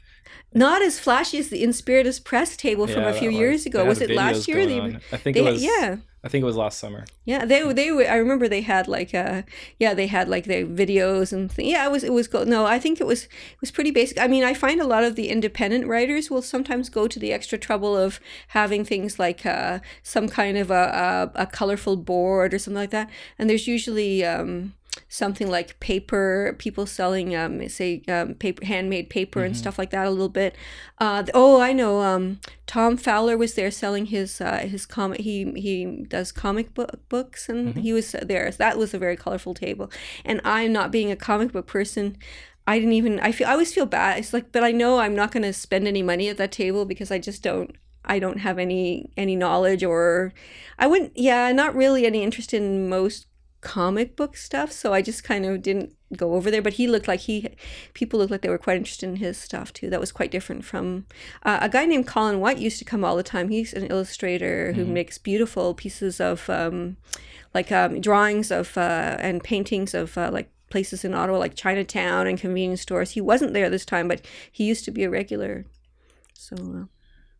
[0.54, 3.84] not as flashy as the Inspiritus Press table from Yeah, a few that years ago.
[3.84, 4.66] Was it last year?
[4.66, 4.80] They.
[5.12, 5.62] I think they- it was.
[5.62, 5.96] yeah.
[6.24, 7.04] I think it was last summer.
[7.24, 9.42] yeah, they they were- I remember they had like uh
[9.78, 12.44] yeah they had like their videos and th- yeah it was it was cool.
[12.46, 14.18] No, I think it was it was pretty basic.
[14.18, 17.32] I mean, I find a lot of the independent writers will sometimes go to the
[17.32, 18.18] extra trouble of
[18.48, 22.90] having things like uh some kind of a a, a colorful board or something like
[22.90, 24.74] that, and there's usually um
[25.08, 30.06] something like paper people selling um say um paper handmade paper and stuff like that
[30.06, 30.56] a little bit.
[30.98, 35.52] Uh oh i know um tom fowler was there selling his uh his comic he
[35.52, 38.50] he does comic book books and he was there.
[38.50, 39.90] So that was a very colorful table.
[40.24, 42.16] And i'm not being a comic book person.
[42.66, 44.18] I didn't even i feel i always feel bad.
[44.18, 46.84] It's like but i know i'm not going to spend any money at that table
[46.84, 50.32] because i just don't I don't have any any knowledge or
[50.78, 53.26] I wouldn't yeah, not really any interest in most
[53.66, 56.62] comic book stuff, so I just kind of didn't go over there.
[56.62, 57.48] But he looked like he,
[57.94, 59.90] people looked like they were quite interested in his stuff too.
[59.90, 61.06] That was quite different from
[61.42, 63.48] uh, a guy named Colin White used to come all the time.
[63.48, 66.96] He's an illustrator who makes beautiful pieces of um,
[67.54, 72.28] like um, drawings of uh, and paintings of uh, like places in Ottawa, like Chinatown
[72.28, 73.10] and convenience stores.
[73.10, 75.64] He wasn't there this time, but he used to be a regular.
[76.34, 76.88] So.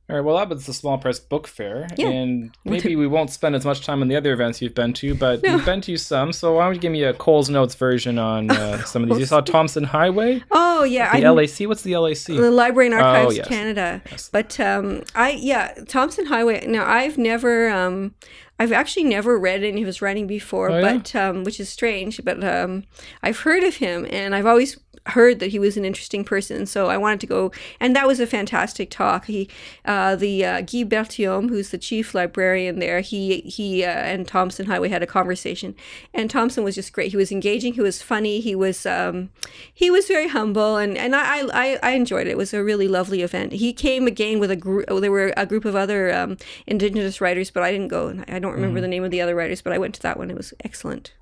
[0.09, 0.25] All right.
[0.25, 2.09] Well, that was the Small Press Book Fair, Yeah.
[2.11, 5.17] and maybe we won't spend as much time on the other events you've been to,
[5.17, 5.57] but No.
[5.57, 6.33] you've been to some.
[6.33, 9.19] So why don't you give me a Cole's Notes version on uh, some of these?
[9.19, 11.61] You saw Tomson Highway, oh yeah, the I LAC.
[11.69, 12.27] What's the LAC?
[12.27, 13.49] the Library and Archives Oh, yes.
[13.49, 14.01] Canada.
[14.11, 14.29] Yes.
[14.33, 16.65] But um, I yeah, Tomson Highway.
[16.69, 18.15] Now I've never um,
[18.61, 20.93] I've actually never read any of his writing before, Oh, yeah?
[20.99, 22.21] but um, which is strange.
[22.25, 22.85] But um,
[23.25, 26.67] I've heard of him, and I've always heard that he was an interesting person.
[26.67, 29.27] So I wanted to go, and that was a fantastic talk.
[29.27, 29.49] He,
[29.85, 34.67] uh, the uh, Guy Berthiaume, who's the chief librarian there, he he uh, and Tomson
[34.67, 35.75] Highway had a conversation,
[36.13, 37.11] and Tomson was just great.
[37.11, 37.75] He was engaging.
[37.75, 38.41] He was funny.
[38.41, 39.31] He was um,
[39.73, 42.31] he was very humble, and and I I, I enjoyed it.
[42.31, 43.53] It was a really lovely event.
[43.53, 44.87] He came again with a group.
[44.89, 48.09] There were a group of other um, Indigenous writers, but I didn't go.
[48.09, 50.19] and I don't remember the name of the other writers, but I went to that
[50.19, 50.31] one.
[50.31, 51.13] It was excellent.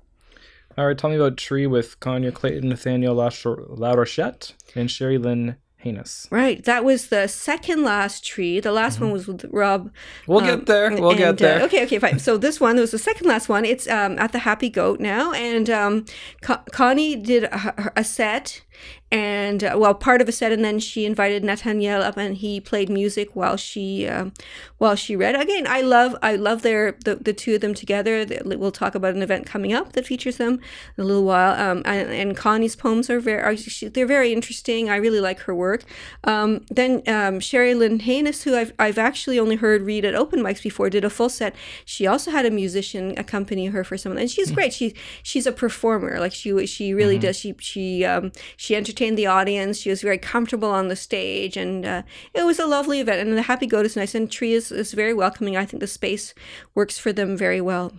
[0.77, 0.97] All right.
[0.97, 6.27] Tell me about Tree with Conyer Clayton, Nathaniel LaRochette, and Sherry Lynn Haynes.
[6.31, 8.59] Right, that was the second last tree.
[8.59, 9.91] The last one was with Rob.
[10.27, 10.89] We'll um, get there.
[10.91, 11.61] We'll and, get uh, there.
[11.63, 12.19] okay, okay, fine.
[12.19, 13.63] So this one was the second last one.
[13.63, 16.05] It's um, at the Happy Goat now, and um,
[16.41, 18.63] Con- Connie did a, a set,
[19.11, 22.59] and uh, well, part of a set, and then she invited Nathaniel up, and he
[22.59, 24.33] played music while she um,
[24.77, 25.35] while she read.
[25.39, 28.25] Again, I love I love their the, the two of them together.
[28.25, 30.59] The- We'll talk about an event coming up that features them
[30.97, 31.53] in a little while.
[31.59, 34.89] Um, and, and Connie's poems are very are, she, they're very interesting.
[34.89, 35.83] I really like her work.
[36.23, 40.39] Um, then um, Sherry Lynn Haynes, who I've I've actually only heard read at open
[40.41, 41.55] mics before, did a full set.
[41.85, 44.73] She also had a musician accompany her for some of them, and she's great.
[44.73, 46.19] She she's a performer.
[46.19, 47.37] Like she she really does.
[47.37, 49.77] She she um, she entertained the audience.
[49.77, 53.27] She was very comfortable on the stage, and uh, it was a lovely event.
[53.27, 55.57] And the Happy Goat is nice, and Tree is, is very welcoming.
[55.57, 56.33] I think the space
[56.73, 57.91] works for them very well.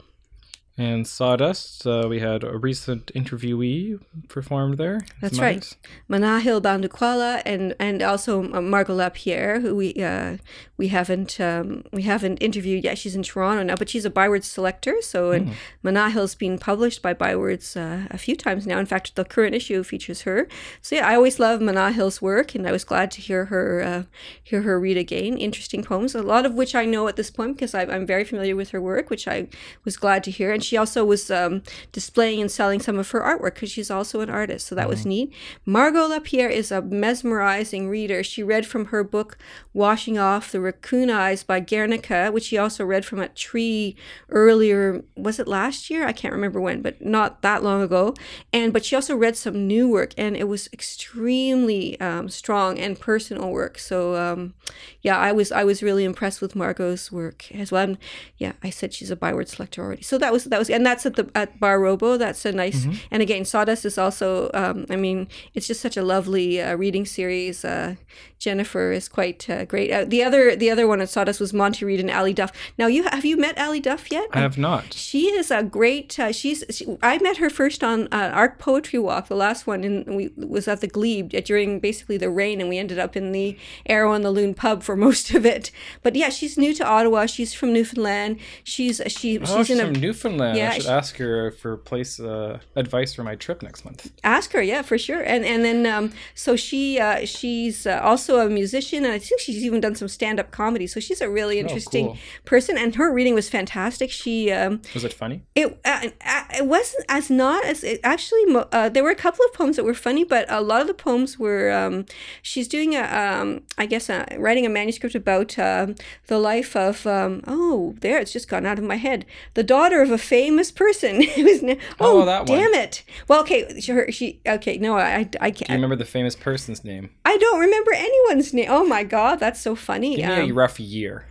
[0.78, 5.06] And Sawdust, uh, we had a recent interviewee performed there.
[5.22, 5.56] That's right.
[5.56, 5.76] others.
[6.10, 10.36] Manahil Bandukwala and and also uh, Margot Lapierre, who we uh,
[10.76, 12.98] we haven't um, we haven't interviewed yet.
[12.98, 14.96] She's in Toronto now, but she's a Bywords selector.
[15.00, 18.78] So and Manahil's been published by Bywords uh, a few times now.
[18.78, 20.46] In fact, the current issue features her.
[20.82, 24.02] So yeah, I always love Manahil's work, and I was glad to hear her uh,
[24.42, 25.38] hear her read again.
[25.38, 28.24] Interesting poems, a lot of which I know at this point because I, I'm very
[28.24, 29.48] familiar with her work, which I
[29.82, 30.52] was glad to hear.
[30.52, 34.20] And she also was um, displaying and selling some of her artwork because she's also
[34.20, 34.66] an artist.
[34.66, 35.32] So that was neat.
[35.64, 38.22] Margot Lapierre is a mesmerizing reader.
[38.22, 39.38] She read from her book
[39.72, 43.96] Washing Off the Raccoon Eyes by Guernica, which she also read from a Tree
[44.30, 45.02] earlier.
[45.16, 46.06] Was it last year?
[46.06, 48.14] I can't remember when, but not that long ago.
[48.52, 52.98] And but she also read some new work, and it was extremely um, strong and
[52.98, 53.78] personal work.
[53.78, 54.54] So um,
[55.02, 57.84] yeah, I was I was really impressed with Margot's work as well.
[57.84, 57.98] And
[58.38, 60.02] yeah, I said she's a byword selector already.
[60.02, 62.16] So that was that was, and that's at the at Bar Robo.
[62.16, 62.86] That's a nice.
[63.10, 64.50] And again, Sawdust is also.
[64.54, 67.64] Um, I mean, it's just such a lovely uh, reading series.
[67.64, 67.96] Uh,
[68.38, 69.90] Jennifer is quite uh, great.
[69.90, 72.52] Uh, the other the other one at Sawdust was Monty Reid and Ali Duff.
[72.78, 74.28] Now you have you met Ali Duff yet?
[74.32, 74.92] I have not.
[74.92, 76.18] She is a great.
[76.18, 76.62] Uh, she's.
[76.70, 80.30] She, I met her first on uh, Arc Poetry Walk, the last one, and we
[80.36, 84.12] was at the Glebe during basically the rain, and we ended up in the Arrow
[84.12, 85.70] and the Loon pub for most of it.
[86.02, 87.26] But yeah, she's new to Ottawa.
[87.26, 88.38] She's from Newfoundland.
[88.64, 90.45] She's she Oh, she's she's in a from Newfoundland.
[90.54, 94.10] Yeah, I should she- ask her for place uh, advice for my trip next month.
[94.24, 98.38] ask her yeah for sure and and then um so she uh she's uh, also
[98.46, 101.58] a musician and i think she's even done some stand-up comedy so she's a really
[101.58, 102.18] interesting Oh, cool.
[102.44, 105.42] person and her reading was fantastic she um Was it funny?
[105.54, 109.44] it uh, uh, it wasn't as not as it actually uh, there were a couple
[109.46, 112.04] of poems that were funny but a lot of the poems were um
[112.42, 115.94] she's doing a um i guess uh, writing a manuscript about um
[116.26, 120.00] the life of um oh there it's just gone out of my head the daughter
[120.02, 121.18] of a famous person
[121.66, 122.58] na- Oh, oh, that one.
[122.58, 126.04] damn it well okay she, she okay no i i, can't Do you remember the
[126.18, 127.10] famous person's name?
[127.24, 130.52] i don't remember anyone's name oh my god that's so funny Give me a Um,
[130.58, 131.24] rough year.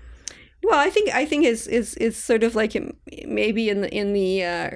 [0.64, 2.96] well, I think I think it's is is sort of like in-
[3.28, 4.70] maybe in the in the uh,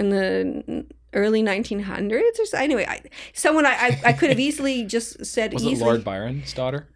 [0.00, 2.56] in the early 1900s or so.
[2.58, 3.00] Anyway, I,
[3.32, 5.78] someone I, I I could have easily just said Was it.
[5.78, 6.88] Lord Byron's daughter?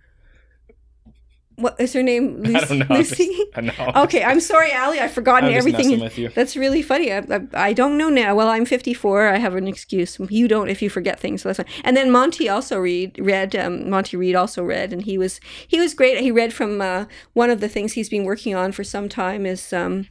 [1.57, 2.43] What is her name?
[2.43, 2.57] Lucy.
[2.63, 2.97] I don't know.
[2.97, 3.45] Lucy?
[3.55, 3.73] I know.
[4.05, 4.99] Okay, I'm sorry, Allie.
[5.01, 5.89] I've forgotten I'm everything.
[5.89, 6.29] messing with you.
[6.31, 7.13] That's really funny.
[7.13, 8.35] I, I, I don't know now.
[8.35, 9.29] Well, I'm 54.
[9.29, 10.19] I have an excuse.
[10.29, 11.43] You don't if you forget things.
[11.43, 11.83] So that's fine.
[11.85, 13.55] And then Monty also read read.
[13.55, 16.19] Um, Monty Reid also read, and he was he was great.
[16.21, 19.47] He read from uh, one of the things he's been working on for some time
[19.47, 19.73] is.
[19.73, 20.07] Um,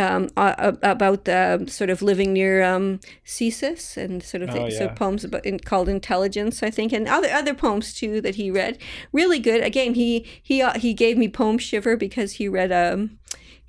[0.00, 4.78] um, uh, about the sort of living near um, Cesis and sort of Oh, things,
[4.78, 4.94] so yeah.
[4.94, 8.78] poems about in, called intelligence, I think, and other other poems too that he read.
[9.12, 9.62] Really good.
[9.62, 13.18] Again, he he uh, he gave me poem shiver because he read um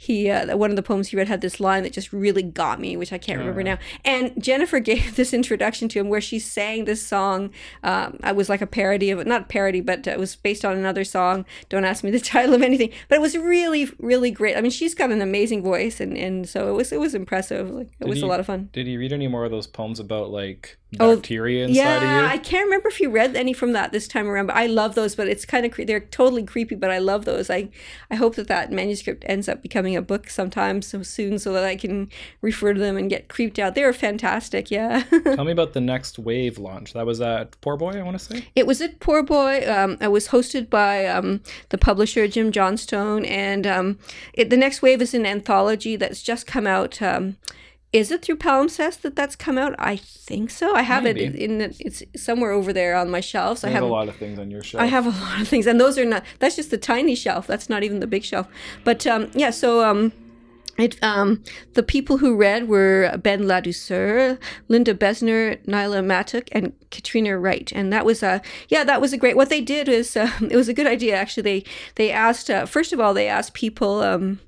[0.01, 2.79] he uh, one of the poems he read had this line that just really got
[2.79, 3.77] me, which I can't remember now.
[4.03, 7.51] And Jennifer gave this introduction to him where she sang this song.
[7.83, 10.65] Um, I was like a parody of it, not parody, but uh, it was based
[10.65, 11.45] on another song.
[11.69, 14.57] Don't ask me the title of anything, but it was really, really great.
[14.57, 17.69] I mean, she's got an amazing voice, and, and so it was it was impressive.
[17.69, 18.69] Like it Did was a lot of fun.
[18.73, 22.33] Did you read any more of those poems about like Oh, bacteria inside Yeah, I
[22.33, 22.41] of you?
[22.51, 25.15] can't remember if you read any from that this time around, but I love those.
[25.15, 27.49] But it's kind of cre- they're totally creepy, but I love those.
[27.49, 27.69] I
[28.09, 31.63] I hope that that manuscript ends up becoming a book sometime so soon, so that
[31.63, 32.09] I can
[32.41, 33.73] refer to them and get creeped out.
[33.73, 34.69] They're fantastic.
[34.69, 35.03] Yeah.
[35.23, 36.91] Tell me about the next wave launch.
[36.91, 38.45] That was at Poor Boy, I want to say.
[38.55, 39.63] It was at Poor Boy.
[39.71, 43.97] Um, it was hosted by um, the publisher Jim Johnstone, and um,
[44.33, 47.01] it, the next wave is an anthology that's just come out.
[47.01, 47.37] Um,
[47.93, 49.75] is it through Palimpsest that that's come out?
[49.77, 50.73] I think so.
[50.73, 51.57] I have it in.
[51.57, 53.63] The, it's somewhere over there on my shelves.
[53.63, 54.81] I There's have a lot of things on your shelf.
[54.81, 56.23] I have a lot of things, and those are not.
[56.39, 57.47] That's just the tiny shelf.
[57.47, 58.47] That's not even the big shelf.
[58.85, 60.13] But um, yeah, so um,
[60.77, 64.37] it um, the people who read were Ben Ladouceur,
[64.69, 69.17] Linda Besner, Nyla Matuk, and Katrina Wright, and that was a yeah, that was a
[69.17, 69.35] great.
[69.35, 71.43] What they did is uh, it was a good idea actually.
[71.43, 71.63] They
[71.95, 74.01] they asked uh, first of all they asked people.
[74.01, 74.39] Um,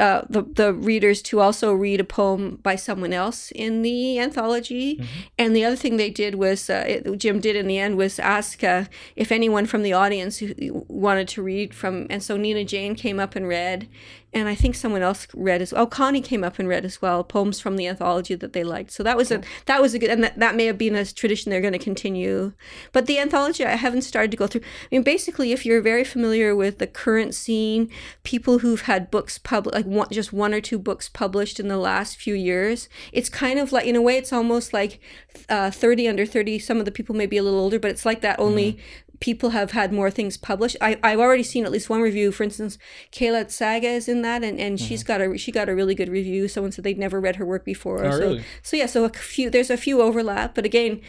[0.00, 5.06] uh, the the readers to also read a poem by someone else in the anthology.
[5.38, 8.18] And the other thing they did was uh, it, Jim did in the end was
[8.18, 8.84] ask uh,
[9.14, 12.06] if anyone from the audience who wanted to read from.
[12.08, 13.88] And so Nina Jane came up and read,
[14.32, 15.82] and I think someone else read as well.
[15.82, 18.92] Oh, Connie came up and read as well poems from the anthology that they liked.
[18.92, 21.04] So that was a that was a good, and that, that may have been a
[21.04, 22.52] tradition they're going to continue.
[22.92, 24.60] But the anthology I haven't started to go through.
[24.60, 27.90] I mean, basically, if you're very familiar with the current scene,
[28.22, 31.78] people who've had books published, like one, just one or two books published in the
[31.78, 35.00] last few years, it's kind of like in a way, it's almost like
[35.48, 36.58] uh, thirty under thirty.
[36.58, 38.78] Some of the people may be a little older, but it's like that only.
[39.20, 40.76] People have had more things published.
[40.80, 42.32] I, I've already seen at least one review.
[42.32, 42.78] For instance,
[43.12, 46.08] Kayla Czaga is in that, and, and she's got a she got a really good
[46.08, 46.48] review.
[46.48, 48.04] Someone said they'd never read her work before.
[48.04, 48.44] Oh, so, really?
[48.62, 51.02] so yeah, so a few there's a few overlap, but again,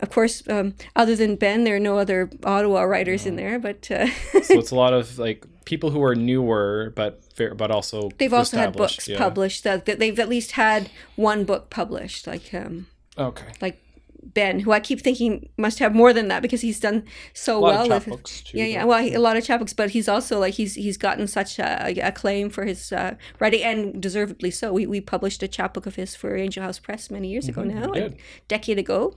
[0.00, 3.58] of course, um, other than Ben, there are no other Ottawa writers in there.
[3.58, 4.06] But uh,
[4.42, 8.32] so it's a lot of like people who are newer, but fair, but also they've
[8.32, 9.18] also had books yeah.
[9.18, 9.64] published.
[9.64, 12.86] That, that they've at least had one book published, like um,
[13.18, 13.46] Okay.
[13.60, 13.80] like
[14.22, 17.60] Ben, who I keep thinking must have more than that because he's done so A
[17.60, 18.20] lot well of with.
[18.22, 18.58] chapbooks too.
[18.58, 18.84] Yeah, yeah.
[18.84, 21.94] Well, he, a lot of chapbooks, but he's also like he's he's gotten such a,
[22.02, 24.72] acclaim for his uh, writing, and deservedly so.
[24.72, 27.92] We, we published a chapbook of his for Angel House Press many years ago now,
[27.94, 28.14] a
[28.48, 29.16] decade ago.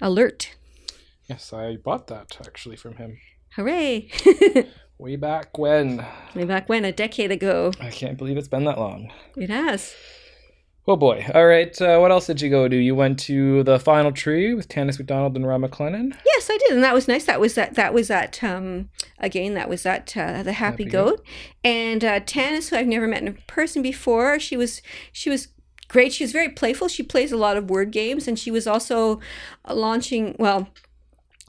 [0.00, 0.54] Alert!
[1.28, 3.18] Yes, I bought that actually from him
[3.56, 4.10] Hooray!
[4.98, 6.04] way back when.
[6.34, 9.10] Way back when, a decade ago, I can't believe it's been that long.
[9.36, 9.94] it has.
[10.88, 11.26] Oh boy.
[11.34, 11.80] All right.
[11.80, 12.76] Uh, what else did you go do?
[12.76, 16.16] You went to the final tree with Tanis MacDonald and Rob McLennan.
[16.24, 17.24] Yes, I did, and that was nice.
[17.24, 17.74] That was that.
[17.74, 19.54] That was at um, again.
[19.54, 21.26] That was at uh, the Happy, Happy Goat,
[21.64, 24.38] and uh, Tanis, who I've never met in person before.
[24.38, 25.48] She was she was
[25.88, 26.12] great.
[26.12, 26.86] She was very playful.
[26.86, 29.18] She plays a lot of word games, and she was also
[29.68, 30.36] launching.
[30.38, 30.68] Well,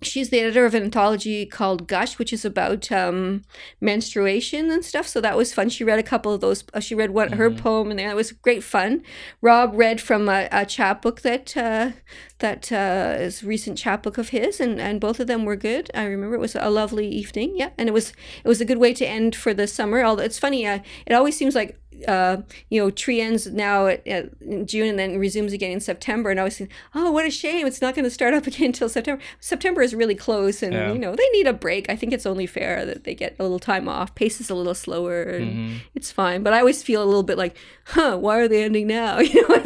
[0.02, 3.44] she's the editor of an anthology called Gush, which is about um,
[3.82, 5.08] menstruation and stuff.
[5.08, 5.70] So that was fun.
[5.70, 6.64] She read a couple of those.
[6.74, 9.04] Uh, she read one her poem, and it was great fun.
[9.42, 11.92] Rob read from a, a chapbook that uh,
[12.40, 15.90] that uh, is a recent chapbook of his, and, and both of them were good.
[15.94, 17.58] I remember it was a lovely evening.
[17.58, 20.04] Yeah, and it was it was a good way to end for the summer.
[20.04, 22.38] Although it's funny, uh, it always seems like uh,
[22.70, 26.30] you know, tree ends now at, at in June and then resumes again in September.
[26.30, 27.66] And I was thinking, oh, what a shame!
[27.68, 29.22] It's not going to start up again until September.
[29.40, 30.92] September is really close, and Yeah.
[30.92, 31.90] you know they need a break.
[31.90, 34.14] I think it's only fair that they get a little time off.
[34.16, 35.76] Pace is a little slower, and Mm-hmm.
[35.96, 36.44] it's fine.
[36.44, 37.56] But I always feel a little bit like,
[37.86, 39.20] huh, why are they ending now?
[39.38, 39.64] You know,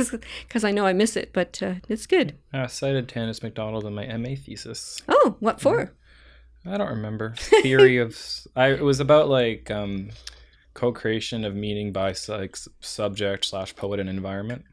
[0.48, 2.36] because I know I miss it, but uh, it's good.
[2.54, 5.02] I cited Tanis MacDonald in my MA thesis.
[5.08, 5.94] Oh, what for?
[6.66, 7.34] I don't remember.
[7.38, 8.18] Theory of
[8.56, 10.10] I it was about like um
[10.82, 14.66] co-creation of meaning by like subject slash poet and environment.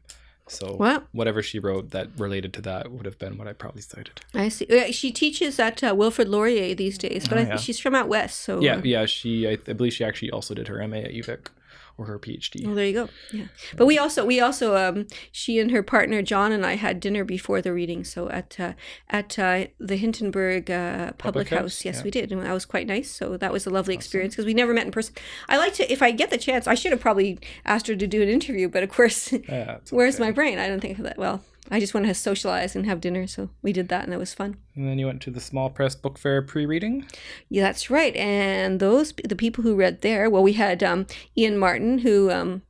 [0.47, 0.67] So
[1.11, 4.21] whatever she wrote that related to that would have been what I probably cited.
[4.33, 4.91] I see.
[4.91, 7.57] She teaches at uh, Wilfrid Laurier these days, but Oh, I yeah.
[7.57, 8.39] she's from out west.
[8.39, 9.05] So Yeah, uh, yeah.
[9.05, 11.49] She I, I believe she actually also did her MA at UVic
[11.99, 12.65] or her PhD.
[12.65, 13.09] Well, there you go.
[13.33, 16.99] Yeah, but we also we also um she and her partner John and I had
[16.99, 18.03] dinner before the reading.
[18.05, 18.73] So at uh,
[19.09, 22.03] at uh, the Hintonburg uh, Public, Public House, House, yes, yeah.
[22.03, 23.11] we did, and that was quite nice.
[23.11, 25.13] So that was a lovely experience because we never met in person.
[25.49, 28.07] I like to if I get the chance, I should have probably asked her to
[28.07, 30.23] do an interview, but of course, Yeah, where's okay.
[30.23, 30.57] my brain?
[30.57, 31.17] I don't think of that.
[31.17, 34.19] Well, I just want to socialize and have dinner, so we did that, and that
[34.19, 34.57] was fun.
[34.75, 37.05] And then you went to the Small Press Book Fair pre-reading.
[37.49, 38.15] Yeah, that's right.
[38.15, 41.05] And those the people who read there, well, we had um,
[41.37, 42.63] Ian Martin, who um,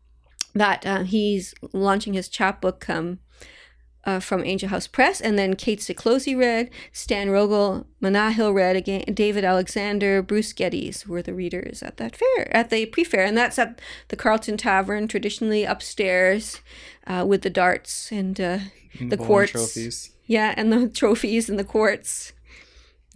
[0.54, 3.20] that uh, he's launching his chapbook um,
[4.06, 9.04] uh, from Angel House Press, and then Kate Siklosi read, Stan Rogal, Manahil read again,
[9.14, 13.60] David Alexander, Bruce Geddes were the readers at that fair, at the pre-fair, and that's
[13.60, 16.62] at the Carleton Tavern, traditionally upstairs
[17.08, 18.60] uh, with the darts and uh,
[19.00, 20.12] the bowling quartz, trophies.
[20.26, 22.34] yeah, and the trophies and the quartz,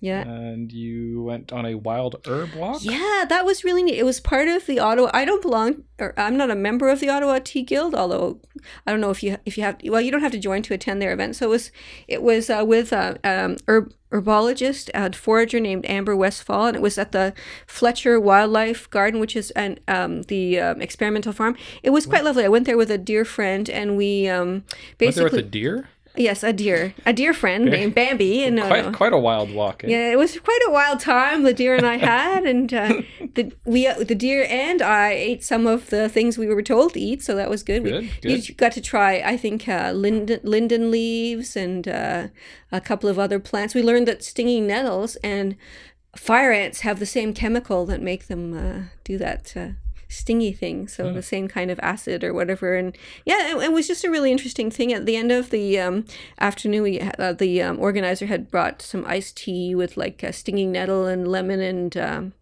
[0.04, 0.24] yeah.
[0.24, 2.84] And you went on a wild herb walk.
[2.84, 3.98] Yeah, that was really neat.
[3.98, 5.10] It was part of the Ottawa.
[5.14, 7.96] I don't belong, or I'm not a member of the Ottawa Tea Guild.
[7.96, 8.42] Although
[8.86, 9.78] I don't know if you if you have.
[9.86, 11.38] Well, you don't have to join to attend their event.
[11.38, 11.72] So it was
[12.10, 16.82] it was uh, with a um, herb, herbologist, a forager named Amber Westfall, and it
[16.82, 17.34] was at the
[17.66, 21.56] Fletcher Wildlife Garden, which is an um, the um, experimental farm.
[21.82, 22.44] It was quite lovely.
[22.44, 25.50] I went there with a dear friend, and we um, Went there basically with a
[25.50, 25.88] deer.
[26.16, 29.84] Yes, a deer, a dear friend named Bambi, and uh, Quite quite a wild walk.
[29.84, 29.88] eh?
[29.88, 33.02] yeah, it was quite a wild time the deer and I had, and uh,
[33.36, 36.94] the we uh, the deer and I ate some of the things we were told
[36.94, 37.84] to eat, so that was good.
[37.84, 38.50] Good, we good.
[38.50, 42.28] you got to try, I think, uh, linden linden leaves and uh,
[42.72, 43.74] a couple of other plants.
[43.76, 45.56] We learned that stinging nettles and
[46.16, 49.56] fire ants have the same chemical that make them uh, do that.
[50.14, 53.88] Stingy thing so the same kind of acid or whatever and yeah it, it was
[53.88, 56.06] just a really interesting thing at the end of the um,
[56.40, 60.72] afternoon we uh, the um, organizer had brought some iced tea with like a stinging
[60.72, 62.34] nettle and lemon and um,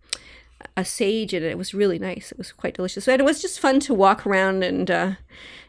[0.78, 1.52] a sage in it.
[1.52, 2.32] It was really nice.
[2.32, 3.08] It was quite delicious.
[3.08, 5.12] And it was just fun to walk around and uh,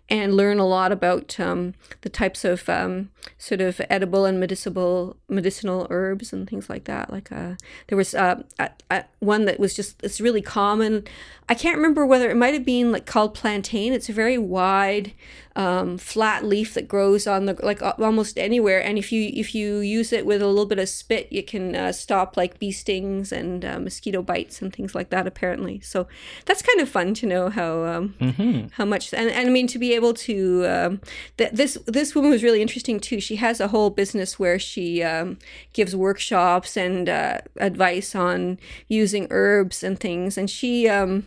[0.08, 5.16] and learn a lot about um, the types of um, sort of edible and medicinal
[5.28, 7.10] medicinal herbs and things like that.
[7.10, 7.54] Like uh,
[7.88, 11.04] there was uh, a, a, one that was just it's really common.
[11.52, 13.92] I can't remember whether it might have been like called plantain.
[13.92, 15.12] It's a very wide,
[15.54, 18.82] um, flat leaf that grows on the like almost anywhere.
[18.82, 21.76] And if you if you use it with a little bit of spit, you can
[21.76, 25.26] uh, stop like bee stings and uh, mosquito bites and things like that.
[25.26, 26.06] Apparently, so
[26.46, 28.68] that's kind of fun to know how um, Mm-hmm.
[28.78, 31.00] how much and, and I mean to be able to um,
[31.36, 33.20] th- this this woman was really interesting too.
[33.20, 35.36] She has a whole business where she um,
[35.74, 40.88] gives workshops and uh, advice on using herbs and things, and she.
[40.88, 41.26] Um,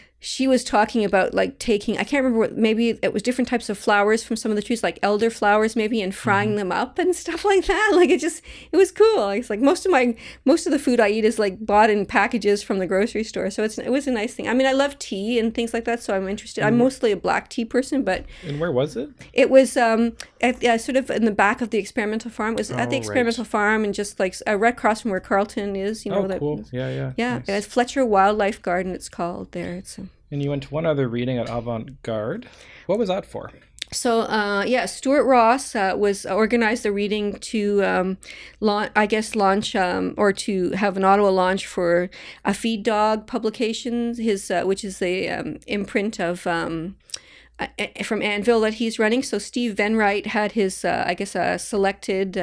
[0.23, 3.69] she was talking about like taking i can't remember what maybe it was different types
[3.69, 6.99] of flowers from some of the trees like elder flowers maybe and frying them up
[6.99, 7.91] and stuff like that.
[7.95, 9.29] Like it just it was cool.
[9.29, 12.05] It's like most of my most of the food i eat is like bought in
[12.05, 13.49] packages from the grocery store.
[13.49, 14.47] So it's it was a nice thing.
[14.47, 16.63] I mean i love tea and things like that so i'm interested.
[16.63, 19.09] I'm mostly a black tea person but And where was it?
[19.33, 22.53] it was um at, uh, sort of in the back of the experimental farm.
[22.53, 22.97] It was at Oh, the right.
[22.97, 26.05] experimental farm and just like uh, right across from where carlton is.
[26.05, 26.63] You know Oh, that cool.
[26.71, 27.13] Yeah, yeah.
[27.17, 27.49] yeah nice.
[27.49, 29.73] it's fletcher wildlife garden it's called there.
[29.77, 32.47] It's um, And you went to one other reading at Avant Garde.
[32.87, 33.51] What was that for?
[33.93, 38.17] So uh, yeah, Stuart Ross uh, was organized the reading to um,
[38.61, 42.09] launch, I guess, launch um, or to have an Ottawa launch for
[42.45, 46.47] a Feed Dog Publications, his uh, which is the um, imprint of.
[46.47, 46.95] Um,
[47.59, 49.21] uh, uh, from Anvil that he's running.
[49.21, 52.35] So Steve Venright had his, uh, I guess, uh, selected.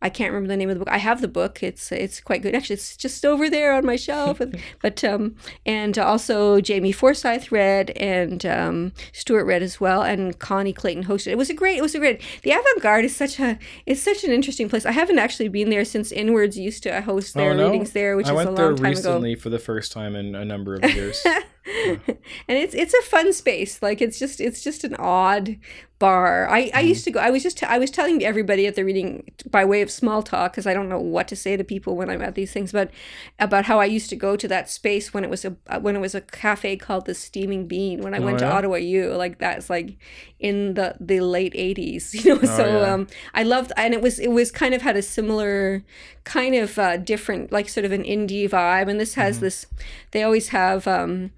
[0.00, 0.92] I can't remember the name of the book.
[0.92, 1.62] I have the book.
[1.62, 2.54] It's it's quite good.
[2.54, 4.40] Actually, it's just over there on my shelf.
[4.80, 5.34] but um,
[5.66, 11.28] and also Jaime Forsythe read and um, Stuart read as well, and Connie Clayton hosted.
[11.28, 11.78] It was a great.
[11.78, 12.22] It was a great.
[12.42, 13.58] The Avant Garde is such a.
[13.86, 14.86] It's such an interesting place.
[14.86, 18.36] I haven't actually been there since In/Words used to host their readings there, which Oh,
[18.36, 18.66] I is a long time ago.
[18.68, 21.24] I went there recently for the first time in a number of years.
[21.76, 22.00] and
[22.48, 23.82] it's it's a fun space.
[23.82, 25.56] Like it's just it's just an odd
[25.98, 26.48] bar.
[26.48, 27.20] I, I used to go.
[27.20, 30.52] I was just I was telling everybody at the reading by way of small talk
[30.52, 32.90] because I don't know what to say to people when I'm at these things, but
[33.38, 36.00] about how I used to go to that space when it was a when it
[36.00, 38.46] was a cafe called the Steaming Bean when I Oh, went to?
[38.46, 39.14] Ottawa U.
[39.14, 39.96] Like that's like
[40.38, 42.40] in the the late '80s, you know.
[42.42, 42.92] so Oh, yeah.
[42.94, 45.82] um, I loved and it was it was kind of had a similar
[46.24, 49.44] kind of uh, different like sort of an indie vibe, and this has Mm-hmm.
[49.46, 49.66] this.
[50.12, 50.86] They always have.
[50.86, 51.30] um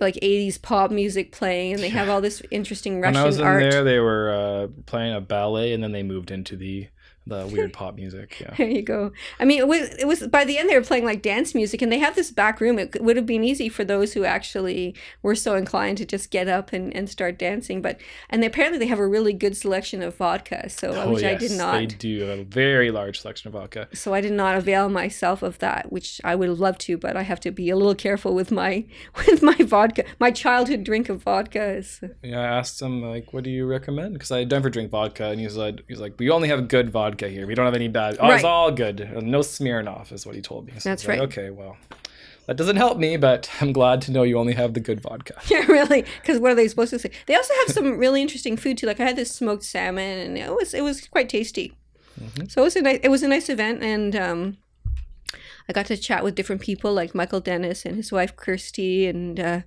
[0.00, 3.26] like 80s pop music playing and they have all this interesting russian When Russian I
[3.26, 3.70] was in art.
[3.72, 6.88] there, they were uh, playing a ballet, and then they moved into the
[7.26, 8.38] the weird pop music.
[8.40, 8.54] Yeah.
[8.58, 9.12] There you go.
[9.40, 11.82] I mean, it was, it was by the end they were playing like dance music,
[11.82, 12.78] and they have this back room.
[12.78, 16.48] It would have been easy for those who actually were so inclined to just get
[16.48, 17.80] up and, and start dancing.
[17.82, 17.98] But
[18.30, 21.34] and they, apparently they have a really good selection of vodka, so oh, which I
[21.34, 21.98] did Oh, They not.
[21.98, 23.88] do a very large selection of vodka.
[23.92, 27.16] So I did not avail myself of that, which I would have loved to, but
[27.16, 28.84] I have to be a little careful with my
[29.26, 30.04] with my vodka.
[30.20, 34.14] My childhood drink of vodka is Yeah, I asked him like, "What do you recommend?"
[34.14, 37.13] Because I never drink vodka, and he's like, "He's like, we only have good vodka
[37.20, 37.46] here.
[37.46, 38.16] We don't have any bad.
[38.20, 39.22] Oh, it's all good.
[39.22, 41.24] No Smirnoff is what he told me." So That's was like, right.
[41.28, 41.76] Okay, well,
[42.46, 45.34] that doesn't help me, but I'm glad to know you only have the good vodka.
[45.48, 46.04] Yeah, really.
[46.20, 47.10] Because what are they supposed to say?
[47.26, 48.86] They also have some really interesting food too.
[48.86, 51.72] Like I had this smoked salmon, and it was it was quite tasty.
[52.48, 54.56] So it was a nice it was a nice event, and um,
[55.68, 59.40] I got to chat with different people like Michael Dennis and his wife Kirsty, and
[59.40, 59.60] uh,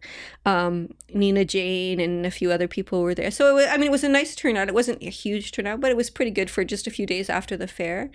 [0.46, 3.32] um, Nina Jane, and a few other people were there.
[3.32, 4.68] So it wa- I mean, it was a nice turnout.
[4.68, 7.30] It wasn't a huge turnout, but it was pretty good for just a few days
[7.30, 8.12] after the fair.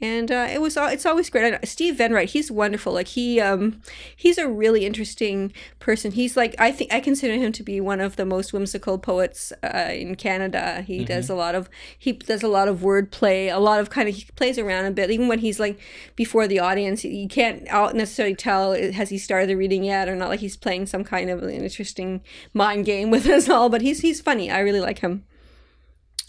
[0.00, 1.54] And uh, it was it's always great.
[1.54, 2.92] I- Steve Venright, he's wonderful.
[2.92, 3.82] Like he um,
[4.14, 6.12] he's a really interesting person.
[6.12, 9.52] He's like I think I consider him to be one of the most whimsical poets
[9.62, 10.82] uh, in Canada.
[10.86, 11.68] He does a lot of
[11.98, 14.90] he does a lot of wordplay, a lot of kind of he plays around a
[14.90, 15.10] bit.
[15.10, 15.78] Even when he's like
[16.16, 20.14] before the audience, you can't out necessarily tell has he started the reading yet or
[20.14, 20.28] not.
[20.28, 22.22] Like he's playing some kind of an interesting
[22.54, 23.68] mind game with us all.
[23.68, 24.48] But he's he's funny.
[24.48, 25.24] I really like him.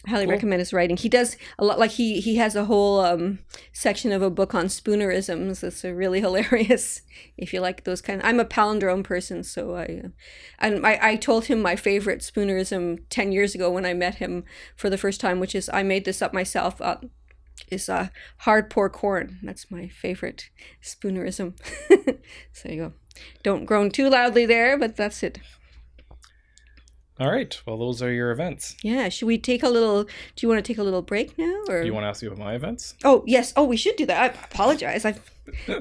[0.08, 0.98] Highly recommend his writing.
[0.98, 1.78] He does a lot.
[1.78, 3.40] Like he he has a whole um,
[3.74, 5.64] section of a book on spoonerisms.
[5.64, 7.04] It's a really hilarious.
[7.38, 10.10] If you like those kind, I'm a palindrome person, so I, uh,
[10.58, 14.46] and I, I told him my favorite spoonerism ten years ago when I met him
[14.76, 16.82] for the first time, which is I made this up myself.
[16.82, 16.98] Uh,
[17.70, 19.40] is uh, hard pour corn.
[19.44, 20.50] That's my favorite
[20.82, 21.58] spoonerism.
[22.54, 22.94] so you go.
[23.44, 25.40] Don't groan too loudly there, but that's it.
[27.20, 27.60] All right.
[27.66, 28.76] Well, those are your events.
[28.84, 29.10] Yeah.
[29.10, 30.04] Should we take a little?
[30.04, 32.22] Do you want to take a little break now, or Do you want to ask
[32.22, 32.94] me about my events?
[33.04, 33.54] Oh yes.
[33.56, 34.22] Oh, we should do that.
[34.22, 35.06] I apologize.
[35.06, 35.16] I.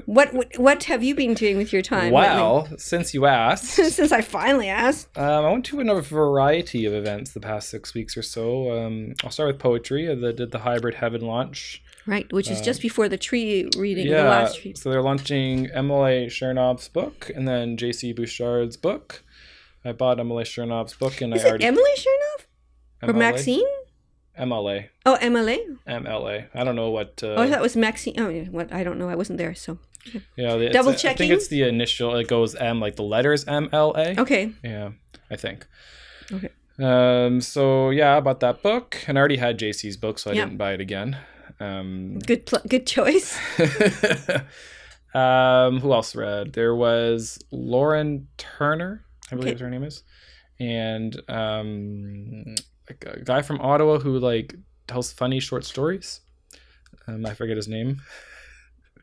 [0.05, 2.13] What, what what have you been doing with your time?
[2.13, 5.09] Well, since you asked, since I finally asked.
[5.17, 8.71] Um, I went to a variety of events the past six weeks or so.
[8.71, 10.09] Um, I'll start with poetry.
[10.09, 11.83] I did the Hybrid Heaven launch.
[12.05, 14.07] Right, which is just before the tree reading.
[14.07, 14.73] The Uh, Yeah, last tree.
[14.77, 19.21] so they're launching MLA Chernoff's book and then JC Bouchard's book.
[19.87, 22.45] I bought MLA Chernoff's book and Is I it already Emily Chernoff
[23.03, 23.17] or MLA?
[23.17, 23.67] Maxine?
[24.39, 25.57] MLA Oh, MLA.
[25.87, 26.47] MLA.
[26.53, 27.21] I don't know what.
[27.23, 28.15] Uh, Oh, I thought it was Maxine.
[28.19, 28.43] Oh, yeah.
[28.45, 28.71] What?
[28.71, 29.09] I don't know.
[29.09, 29.55] I wasn't there.
[29.55, 29.79] So
[30.35, 31.17] yeah, the- Double I checking?
[31.17, 32.15] think it's the initial.
[32.15, 34.17] It goes M like the letters MLA.
[34.19, 34.51] okay.
[34.63, 34.91] Yeah,
[35.31, 35.65] I think.
[36.31, 36.49] Okay.
[36.79, 37.41] Um.
[37.41, 40.45] So yeah, I bought that book, and I already had JC's book, so I Yeah.
[40.45, 41.17] didn't buy it again.
[41.59, 42.19] Um.
[42.19, 42.45] Good.
[42.45, 43.39] Pl- good choice.
[45.15, 45.79] um.
[45.79, 46.53] Who else read?
[46.53, 49.63] There was Lauren Turner, I believe Okay.
[49.63, 50.03] her name is,
[50.59, 52.55] and um,
[52.89, 54.55] a guy from Ottawa who like
[54.87, 56.21] tells funny short stories.
[57.07, 58.01] Um, I forget his name.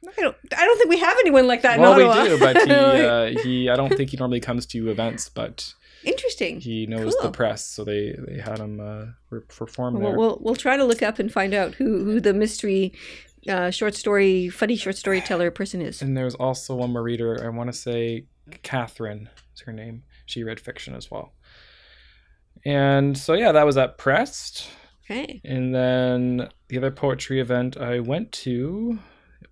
[0.07, 0.37] I don't.
[0.57, 1.77] I don't think we have anyone like that.
[1.77, 3.69] in well, we do, but he, uh, he.
[3.71, 5.73] I don't think he normally comes to events, but
[6.05, 6.61] Interesting.
[6.61, 10.19] he knows the press, so they they had him uh, re- perform We'll, there.
[10.19, 12.93] we'll we'll try to look up and find out who who the mystery
[13.49, 16.03] uh, short story, funny short storyteller person is.
[16.03, 17.43] and there's also one more reader.
[17.43, 18.27] I want to say
[18.63, 20.03] Catherine is her name.
[20.27, 21.33] She read fiction as well.
[22.65, 24.69] And so yeah, that was at Pressed.
[25.05, 25.41] Okay.
[25.45, 28.99] And then the other poetry event I went to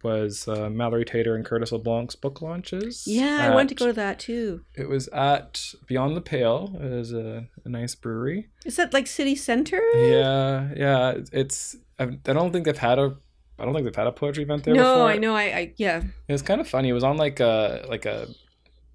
[0.02, 3.04] was uh, Mallory Tater and Curtis LeBlanc's book launches.
[3.06, 4.64] Yeah, I wanted to go to that too.
[4.74, 6.76] It was at Beyond the Pale.
[6.80, 8.48] It is a, a nice brewery.
[8.64, 9.80] Is that like city center?
[9.94, 11.14] Yeah, yeah.
[11.32, 13.16] It's I, I don't think they've had a
[13.58, 15.08] I don't think they've had a poetry event there no, before.
[15.08, 15.36] I know.
[15.36, 16.02] I, I yeah.
[16.26, 16.88] It was kind of funny.
[16.88, 18.28] It was on like a like a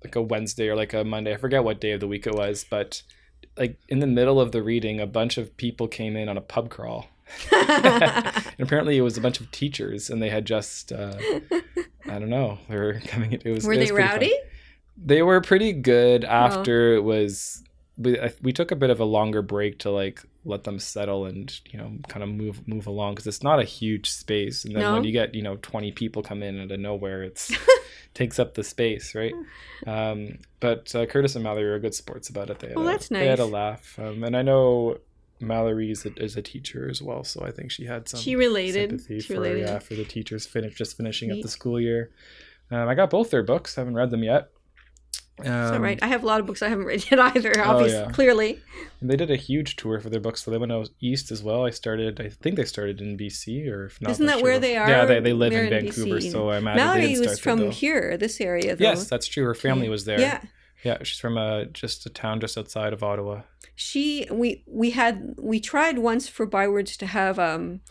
[0.04, 1.34] like a Wednesday or like a Monday.
[1.34, 3.02] I forget what day of the week it was, but
[3.58, 6.42] like in the middle of the reading, a bunch of people came in on a
[6.42, 7.08] pub crawl.
[7.52, 11.14] and apparently, it was a bunch of teachers, and they had just uh,
[12.10, 12.60] I don't know.
[12.70, 13.34] They were coming.
[13.34, 14.16] in- It was Were it was they pretty fun.
[14.20, 14.36] rowdy?
[14.98, 17.64] They were pretty good after it was.
[17.98, 21.26] We, I- we took a bit of a longer break to like let them settle
[21.26, 24.64] and you know kind of move move along because it's not a huge space.
[24.66, 24.94] And then No.
[24.94, 27.52] when you get you know 20 people come in out of nowhere it's
[28.14, 29.34] takes up the space right?
[29.86, 32.58] Um, but uh, curtis and mallory are good sports about it.
[32.60, 34.00] They had, Oh, a, that's they had a laugh.
[34.00, 34.98] Um, and i know
[35.40, 38.36] mallory is a, is a teacher as well so i think she had some She
[38.36, 38.90] related.
[38.90, 39.68] sympathy She for related.
[39.68, 42.10] yeah for the teachers finish just finishing up the school year.
[42.72, 43.76] Um, i got both their books.
[43.76, 44.50] Haven't read them yet
[45.46, 46.02] Um, right?
[46.02, 47.54] I have a lot of books I haven't read yet either.
[47.58, 48.12] Oh, Obviously, yeah.
[48.12, 48.60] clearly.
[49.02, 51.44] And they did a huge tour for their books, so they went out east as
[51.44, 51.66] well.
[51.66, 54.60] I started, I think they started in BC, or if not, Isn't that sure where
[54.60, 54.90] they are?
[54.90, 56.32] Yeah, they, they live in in Vancouver, BC.
[56.32, 58.76] so I'm Mallory was from there, here, this area.
[58.76, 58.84] Though.
[58.84, 59.44] Yes, that's true.
[59.46, 60.20] Her family was there.
[60.20, 60.42] Yeah.
[60.84, 60.98] yeah.
[61.04, 63.42] She's from a just a town just outside of Ottawa.
[63.80, 67.82] She we we had we tried once for Bywords to have um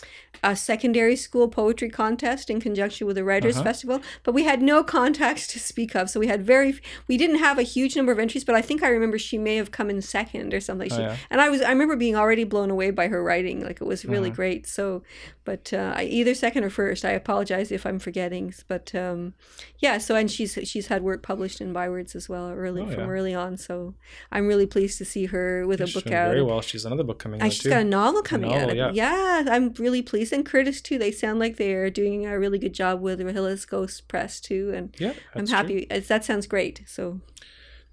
[0.43, 3.64] a secondary school poetry contest in conjunction with the writers Uh-huh.
[3.64, 6.11] festival, but we had no contacts to speak of.
[6.11, 8.82] So we had very we didn't have a huge number of entries, but I think
[8.82, 10.91] I remember she may have come in second or something.
[10.93, 11.16] Oh, She, yeah.
[11.30, 13.64] And I was I remember being already blown away by her writing.
[13.64, 14.37] Like it was really Uh-huh.
[14.43, 14.66] great.
[14.66, 15.05] So
[15.45, 17.05] but uh, either second or first.
[17.05, 18.53] I apologize if I'm forgetting.
[18.66, 19.34] But um,
[19.78, 19.99] yeah.
[19.99, 23.34] So and she's she's had work published in Bywords as well early Oh, from early
[23.34, 23.57] on.
[23.57, 23.95] So
[24.32, 26.29] I'm really pleased to see her with She's a book out.
[26.29, 26.61] very well.
[26.61, 27.70] She's another book coming out she's too.
[27.70, 28.95] got a novel coming novel, out.
[28.95, 29.45] yeah.
[29.49, 30.33] I'm really pleased.
[30.33, 30.99] And Curtis too.
[30.99, 34.72] They sound like they're doing a really good job with Rahila's Ghost Press too.
[34.74, 35.57] And yeah, I'm true.
[35.57, 35.87] happy.
[35.91, 36.83] It's, that sounds great.
[36.87, 37.20] So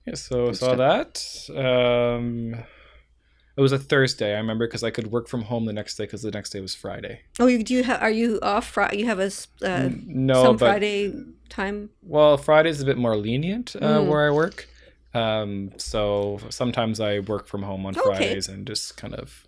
[0.06, 1.24] Yeah, so Good saw that.
[1.56, 2.56] Um,
[3.56, 4.34] it was a Thursday.
[4.34, 6.60] I remember because I could work from home the next day because the next day
[6.60, 7.22] was Friday.
[7.40, 8.02] oh, you do you have?
[8.02, 8.98] Are you off Friday?
[8.98, 9.30] You have a
[9.62, 11.14] uh, no, some but Friday
[11.50, 11.92] time.
[12.02, 14.08] Well, Friday's a bit more lenient uh, Mm.
[14.08, 14.68] where I work.
[15.14, 18.02] Um, so sometimes I work from home on Okay.
[18.10, 19.48] Fridays and just kind of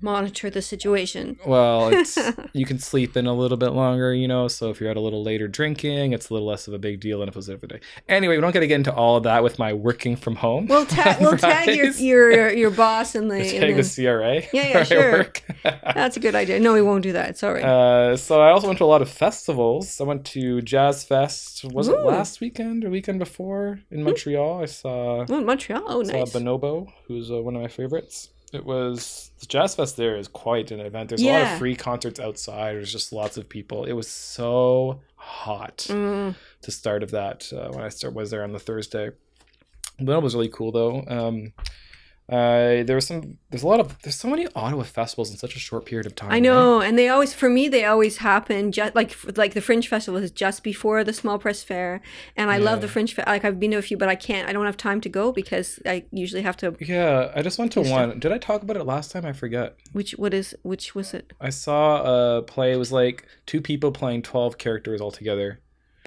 [0.00, 1.38] Monitor the situation.
[1.46, 2.18] well, it's
[2.52, 4.48] you can sleep in a little bit longer, you know.
[4.48, 7.00] So if you're at a little later drinking, it's a little less of a big
[7.00, 7.80] deal than if it was every day.
[8.08, 10.66] Anyway, we don't got to get into all of that with my working from home.
[10.66, 11.18] We'll tag.
[11.20, 13.38] We'll tag your, your your boss in the.
[13.38, 14.34] Tag In the the CRA.
[14.52, 15.26] Yeah, yeah, sure.
[15.62, 16.58] that's a good idea.
[16.60, 17.36] No, we won't do that.
[17.36, 17.62] Sorry.
[17.62, 20.00] Uh, so I also went to a lot of festivals.
[20.00, 21.64] I went to Jazz Fest.
[21.64, 24.62] Was it last weekend or weekend before in Montreal?
[24.62, 25.82] I saw oh, Montreal.
[25.86, 26.32] Oh, nice.
[26.32, 28.30] Bonobo, who's uh, one of my favorites.
[28.52, 29.96] It was the Jazz Fest.
[29.96, 31.08] There is quite an event.
[31.08, 32.74] There's a lot of free concerts outside.
[32.74, 33.84] There's just lots of people.
[33.84, 36.34] It was so hot Mm.
[36.62, 39.10] to start of that uh, when I start was there on the Thursday.
[40.00, 41.04] Bonobo was really cool though.
[41.06, 41.52] Um,
[42.30, 43.38] uh, there was some.
[43.50, 44.00] There's a lot of.
[44.02, 46.30] There's so many Ottawa festivals in such a short period of time.
[46.30, 46.42] I right?
[46.42, 50.22] know, and they always, for me, they always happen just like like the Fringe Festival
[50.22, 52.00] is just before the Small Press Fair,
[52.36, 53.14] and I love the Fringe.
[53.14, 54.48] Fe- like I've been to a few, but I can't.
[54.48, 56.76] I don't have time to go because I usually have to.
[56.78, 58.08] Yeah, I just went to stuff.
[58.08, 58.20] one.
[58.20, 59.26] Did I talk about it last time?
[59.26, 59.76] I forget.
[59.90, 61.32] Which what is which was it?
[61.40, 62.72] I saw a play.
[62.72, 65.60] It was like two people playing twelve characters all together.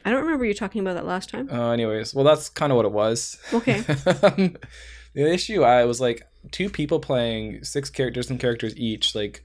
[0.05, 1.49] I don't remember you talking about that last time.
[1.51, 3.38] Uh, anyways, well, that's kind of what it was.
[3.53, 3.84] Okay.
[5.14, 9.43] The issue I was like two people playing six characters and characters each, like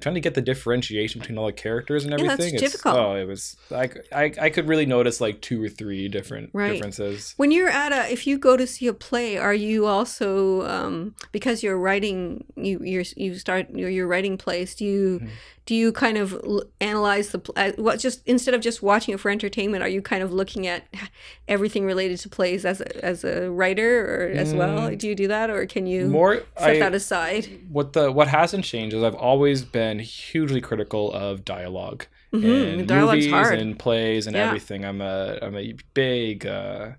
[0.00, 2.30] trying to get the differentiation between all the characters and everything.
[2.30, 2.96] Yeah, that's it's- difficult.
[2.96, 6.74] Oh, it was like I I could really notice like two or three different Right.
[6.74, 7.34] differences.
[7.36, 11.16] When you're at a, if you go to see a play, are you also um,
[11.32, 14.76] because you're writing, you you're you start you're, you're writing plays.
[14.76, 15.28] Do you Mhm.
[15.68, 16.34] Do you kind of
[16.80, 19.82] analyze the uh, what just instead of just watching it for entertainment?
[19.82, 20.84] Are you kind of looking at
[21.46, 24.78] everything related to plays as a, as a writer or as well?
[24.88, 24.96] Mm.
[24.98, 27.46] Do you do that, or can you More set I, that aside?
[27.68, 32.86] what the what hasn't changed is I've always been hugely critical of dialogue Mhm, in
[32.86, 33.58] dialogue's movies hard.
[33.58, 34.46] and plays and Yeah.
[34.46, 34.86] everything.
[34.86, 36.92] I'm a I'm a big uh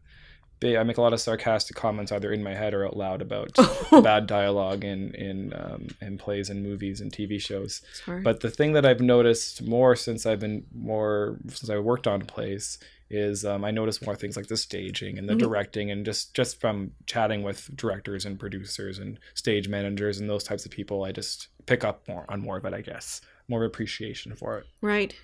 [0.59, 3.21] big I make a lot of sarcastic comments either in my head or out loud
[3.21, 3.51] about
[4.03, 7.81] bad dialogue in in um, in plays and movies and TV shows.
[8.05, 8.21] Sorry.
[8.21, 12.21] But the thing that I've noticed more since I've been more since I worked on
[12.21, 12.77] plays
[13.11, 15.39] is um, I notice more things like the staging and the Mhm.
[15.39, 20.43] directing and just just from chatting with directors and producers and stage managers and those
[20.43, 22.73] types of people, I just pick up more on more of it.
[22.73, 25.15] I guess more appreciation for it right.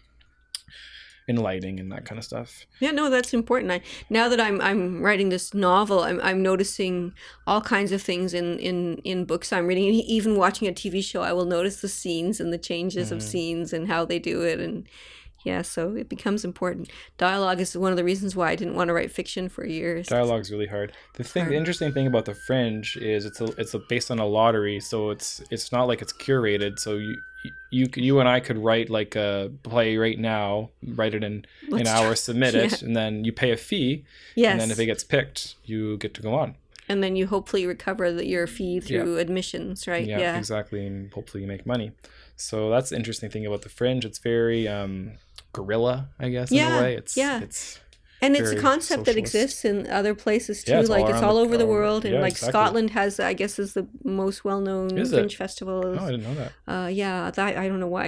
[1.28, 2.66] In lighting and that kind of stuff.
[2.80, 3.72] Yeah, no, that's important.
[3.72, 7.14] I now that I'm I'm writing this novel, I'm I'm noticing
[7.48, 11.02] all kinds of things in in in books I'm reading, and even watching a TV
[11.04, 11.22] show.
[11.22, 13.24] I will notice the scenes and the changes of Mhm.
[13.24, 14.88] scenes and how they do it, and
[15.46, 16.90] yeah, so it becomes important.
[17.18, 20.08] Dialogue is one of the reasons why I didn't want to write fiction for years.
[20.08, 20.92] Dialogue's really hard.
[21.14, 21.54] The thing, Hard.
[21.54, 24.80] the interesting thing about the Fringe is it's a, it's a, based on a lottery,
[24.80, 26.80] so it's it's not like it's curated.
[26.80, 27.16] So you
[27.70, 31.46] you you and I could write like a play right now, write it in an
[31.70, 32.88] Let's hour, try- submit it, Yeah.
[32.88, 34.04] and then you pay a fee,
[34.36, 36.56] Yes, and then if it gets picked, you get to go on.
[36.90, 40.06] and then you hopefully recover the, your fee through admissions, right?
[40.08, 41.92] Yeah, Yeah, exactly, and hopefully you make money.
[42.36, 44.04] So that's the interesting thing about the Fringe.
[44.06, 45.14] It's very um,
[45.56, 46.96] guerrilla, I guess, in Yeah, a way.
[46.96, 47.42] It's yeah.
[47.42, 47.80] it's
[48.22, 50.72] And it's a concept that exists in other places too.
[50.72, 52.52] Yeah, it's all like it's all over the all- world, and yeah, like exactly.
[52.54, 55.80] Scotland has, I guess, is the most well-known fringe festival.
[55.86, 56.52] Oh, I didn't know that.
[56.74, 58.06] Uh, yeah, that, I don't know why.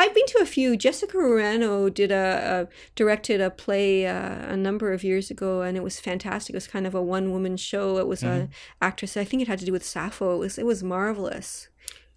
[0.00, 0.76] I've been to a few.
[0.76, 2.24] Jessica Moreno did a,
[2.56, 2.58] a
[3.00, 6.50] directed a play uh, a number of years ago, and it was fantastic.
[6.54, 7.86] It was kind of a one woman show.
[7.98, 8.52] It was Mm-hmm.
[8.52, 9.16] a actress.
[9.16, 10.26] I think it had to do with Sappho.
[10.36, 11.68] It was it was marvelous.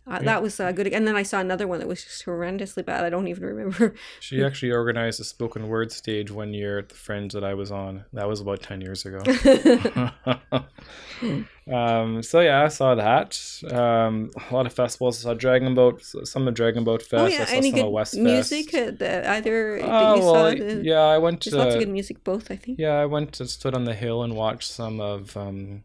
[0.08, 0.26] Uh, Yeah.
[0.26, 0.88] That was uh, good.
[0.88, 3.04] And then I saw another one that was just horrendously bad.
[3.06, 3.94] I don't even remember.
[4.20, 7.72] She actually organized a spoken word stage one year at the Fringe that I was
[7.72, 8.06] on.
[8.14, 9.20] That was about 10 years ago.
[11.72, 13.40] um, so yeah, I saw that.
[13.72, 15.24] Um, a lot of festivals.
[15.26, 17.22] I saw Dragon Boat, some of Dragon Boat Fest.
[17.22, 18.72] oh I yeah, saw any some of West music?
[18.72, 19.00] Fest.
[19.00, 20.50] The, either that Oh, you well, saw?
[20.56, 22.50] The, yeah, I went There's lots of good music both.
[22.52, 22.80] I think.
[22.80, 25.36] Yeah, I went to stood on the hill and watched some of.
[25.38, 25.84] Um,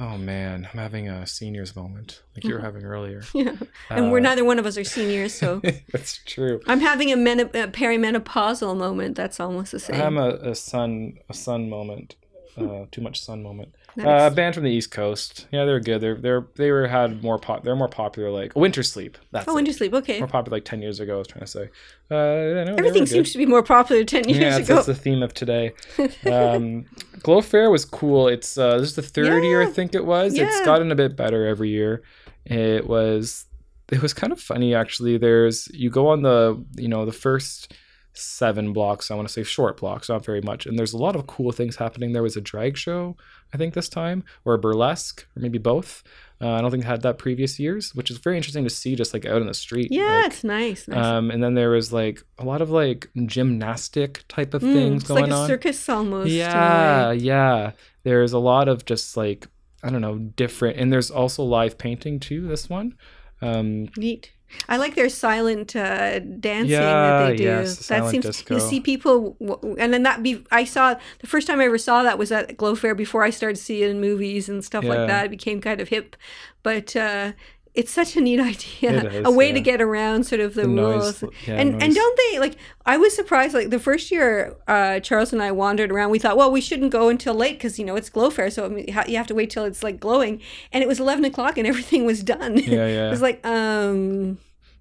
[0.00, 3.22] oh man, I'm having a seniors moment, like you were having earlier.
[3.34, 3.56] Yeah,
[3.90, 5.60] and we're Uh, neither one of us are seniors, so
[5.92, 6.60] That's true.
[6.66, 9.16] I'm having a, meni- a perimenopausal moment.
[9.16, 10.00] That's almost the same.
[10.00, 12.16] I'm a, a sun a sun moment.
[12.56, 13.74] Uh, too much sun moment.
[13.96, 14.06] Nice.
[14.06, 15.46] Uh, band from the East Coast.
[15.52, 16.00] Yeah, they're good.
[16.00, 17.62] They're they're they were had more pop.
[17.62, 18.30] They're more popular.
[18.30, 19.14] Like Wintersleep.
[19.30, 19.64] That's oh, it.
[19.64, 19.92] Wintersleep.
[19.94, 20.18] Okay.
[20.18, 21.14] more popular like ten years ago.
[21.14, 21.70] I was trying to say.
[22.10, 24.46] Uh, yeah, no, Everything seems to be more popular 10 years ago.
[24.46, 25.72] yeah, that's, the theme of today.
[26.30, 26.84] Um,
[27.22, 28.28] Glow Fair was cool.
[28.28, 30.34] It's uh, this is the third year I think it was.
[30.34, 32.02] It's gotten a bit better every year.
[32.44, 33.46] It was
[33.90, 35.18] it was kind of funny actually.
[35.18, 37.72] There's you go on the you know the first
[38.14, 39.10] seven blocks.
[39.10, 40.66] I want to say short blocks, not very much.
[40.66, 42.12] And there's a lot of cool things happening.
[42.12, 43.16] There was a drag show
[43.52, 46.02] I think this time or a burlesque or maybe both.
[46.40, 49.14] Uh, I don't think had that previous years, which is very interesting to see just
[49.14, 49.88] like out in the street.
[49.90, 50.88] yeah, like, it's nice.
[50.88, 51.04] nice.
[51.04, 55.02] um, and then there was like a lot of like gymnastic type of Mm, things
[55.02, 55.46] it's going like a on.
[55.46, 56.30] circus almost.
[56.30, 57.72] Yeah, yeah.
[58.02, 59.46] There's a lot of just like
[59.82, 62.46] I don't know, different, and there's also live painting too.
[62.48, 62.96] This one,
[63.42, 64.32] um, Neat.
[64.68, 67.42] I like their silent uh, dancing Yeah, that they do.
[67.44, 68.54] yes, that seems disco.
[68.54, 69.36] you see people,
[69.78, 70.44] and then that be.
[70.50, 73.30] I saw the first time I ever saw that was at Glow Fair before I
[73.30, 74.90] started seeing movies and stuff Yeah.
[74.94, 75.26] like that.
[75.26, 76.16] It became kind of hip,
[76.62, 77.32] but uh,
[77.74, 80.68] it's such a neat idea, is, a way to get around sort of the, The
[80.68, 81.22] rules.
[81.22, 82.56] noise, yeah, and and don't they like?
[82.86, 83.52] I was surprised.
[83.54, 86.10] Like the first year, uh, Charles and I wandered around.
[86.10, 88.74] We thought, well, we shouldn't go until late because you know it's Glow Fair, so
[88.76, 90.40] you have to wait till it's like glowing.
[90.72, 92.58] And it was eleven o'clock, and everything was done.
[92.58, 93.06] yeah, yeah.
[93.08, 94.38] it was like, um,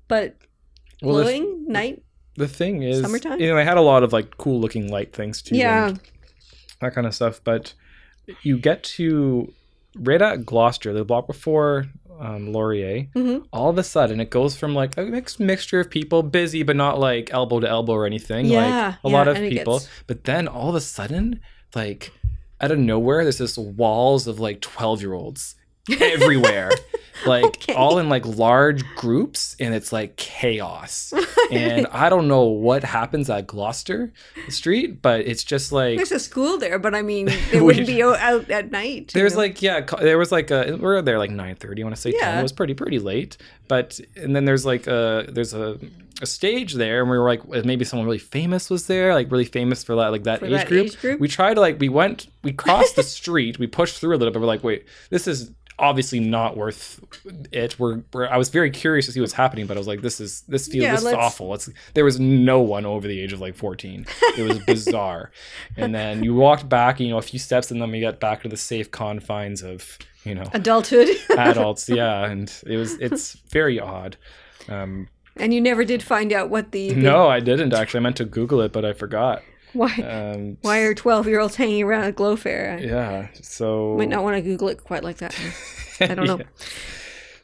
[0.07, 0.35] but
[1.01, 2.03] Well, the, glowing night.
[2.35, 3.39] the thing is, Summertime?
[3.39, 5.55] you know, I had a lot of like cool looking light things too.
[5.55, 5.93] Yeah.
[6.81, 7.41] that kind of stuff.
[7.43, 7.73] But
[8.43, 9.51] you get to
[9.95, 11.85] right at Gloucester, the block before
[12.19, 13.07] um, Laurier.
[13.15, 13.45] Mhm.
[13.51, 16.75] All of a sudden, it goes from like a mixed mixture of people, busy but
[16.75, 18.45] not like elbow to elbow or anything.
[18.45, 19.79] Yeah, like a yeah, lot of people.
[19.79, 21.39] gets- But then all of a sudden,
[21.75, 22.11] like
[22.61, 25.55] out of nowhere, there's this walls of like twelve year olds
[25.89, 26.71] everywhere.
[27.25, 27.73] like Okay.
[27.73, 31.13] all in like large groups and it's like chaos
[31.51, 34.11] and i don't know what happens at gloucester
[34.49, 38.03] street but it's just like There's a school there, but I mean, it wouldn't be
[38.03, 39.11] out at night.
[39.13, 39.39] there's know?
[39.39, 42.11] like yeah there was like a we we're there like 9:30 I want to say
[42.11, 42.39] 10 Yeah.
[42.39, 43.37] it was pretty pretty late
[43.69, 45.79] but and then there's like a there's a
[46.21, 49.45] a stage there and we were like maybe someone really famous was there like really
[49.45, 50.85] famous for that like that, For age, that group.
[50.87, 51.19] age group?
[51.21, 54.31] we tried to like we went we crossed the street we pushed through a little
[54.33, 56.99] bit we're like wait this is obviously not worth
[57.51, 57.77] it.
[57.79, 60.19] We're, we're I was very curious to see what's happening but I was like this
[60.19, 61.53] is this feels Yeah, this is awful.
[61.53, 64.05] It's there was no one over the age of like 14
[64.37, 65.31] it was bizarre.
[65.77, 68.43] And then you walked back you know a few steps and then we got back
[68.43, 71.09] to the safe confines of you know adulthood.
[71.37, 71.89] adults.
[71.93, 74.17] Yeah and it was it's very odd.
[74.69, 77.99] Um and you never did find out what the, the- no i didn't actually.
[77.99, 79.41] I meant to google it but i forgot
[79.73, 82.77] why um why are twelve year olds hanging around at Glow Fair?
[82.79, 85.35] I yeah so might not want to Google it quite like that.
[85.99, 86.37] I don't know.
[86.37, 86.45] Yeah.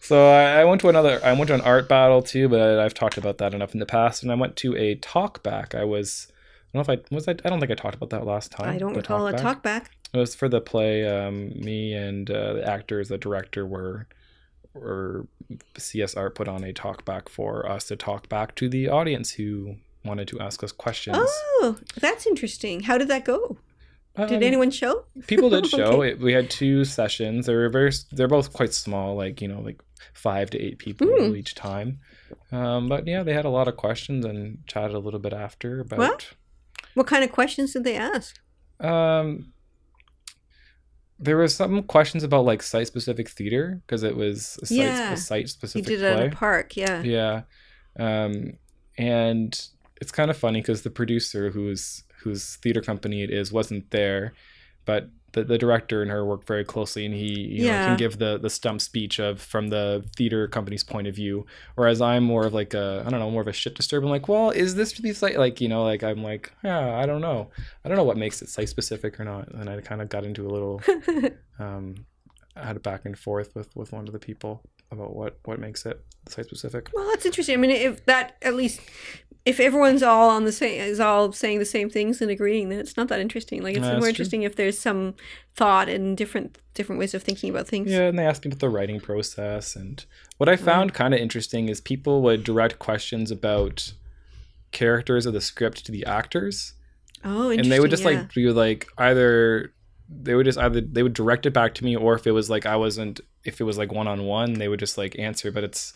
[0.09, 1.19] So I, I went to another.
[1.23, 3.85] I went to an art battle too, but I've talked about that enough in the
[3.85, 4.23] past.
[4.23, 5.75] And I went to a talk back.
[5.75, 6.27] I was.
[6.73, 7.27] I don't know if I was.
[7.27, 8.69] I, I don't think I talked about that last time.
[8.69, 9.41] I don't recall a Talkback.
[9.41, 9.91] talk back.
[10.11, 11.07] It was for the play.
[11.07, 14.07] Um, me and uh, the actors, the director were,
[14.73, 15.27] or
[15.77, 19.33] CS Art put on a talk back for us to talk back to the audience
[19.33, 19.75] who
[20.05, 21.17] wanted to ask us questions.
[21.19, 22.81] Oh, that's interesting.
[22.81, 23.57] How did that go?
[24.17, 25.05] Did Um, anyone show?
[25.27, 26.09] people did show Okay.
[26.11, 29.61] it we had two sessions they were very they're both quite small like you know
[29.61, 29.79] like
[30.13, 31.37] five to eight people Mm.
[31.37, 31.99] each time
[32.51, 35.79] um, but yeah they had a lot of questions and chatted a little bit after
[35.79, 36.17] about Well.
[36.95, 38.39] What kind of questions did they ask?
[38.81, 39.53] um
[41.19, 45.15] there was some questions about like site specific theater because it was a site, Yeah.
[45.15, 47.01] site You did it play at a park, yeah.
[47.03, 47.41] yeah
[47.99, 48.53] um
[48.97, 49.67] and
[49.99, 54.33] it's kind of funny because the producer whose whose theater company it is wasn't there
[54.85, 58.17] but the, the director and her work very closely, and he you know, can give
[58.17, 61.45] the the stump speech of from the theater company's point of view.
[61.75, 64.03] Whereas I'm more of like a I don't know more of a shit disturb.
[64.03, 67.05] I'm like, well, is this really site like you know like I'm like yeah I
[67.05, 67.49] don't know
[67.85, 69.49] I don't know what makes it site specific or not.
[69.53, 70.81] And I kind of got into a little
[71.59, 71.95] um,
[72.55, 75.59] I had a back and forth with with one of the people about what what
[75.59, 76.89] makes it site specific.
[76.93, 77.53] Well, that's interesting.
[77.55, 78.81] I mean, if that at least
[79.45, 82.77] if everyone's all on the same is all saying the same things and agreeing, then
[82.79, 83.63] it's not that interesting.
[83.63, 84.09] Like it's Yeah, more true.
[84.09, 85.15] interesting if there's some
[85.55, 87.89] thought and different different ways of thinking about things.
[87.91, 89.75] Yeah, and they asked me about the writing process.
[89.75, 90.03] And
[90.37, 93.93] what I found kind of interesting is people would direct questions about
[94.71, 96.73] characters of the script to the actors,
[97.23, 97.59] Oh, interesting.
[97.61, 98.09] and they would just yeah.
[98.09, 99.73] like be like either
[100.09, 102.49] they would just either they would direct it back to me, or if it was
[102.49, 105.51] like I wasn't, if it was like one on one, they would just like answer.
[105.51, 105.93] But it's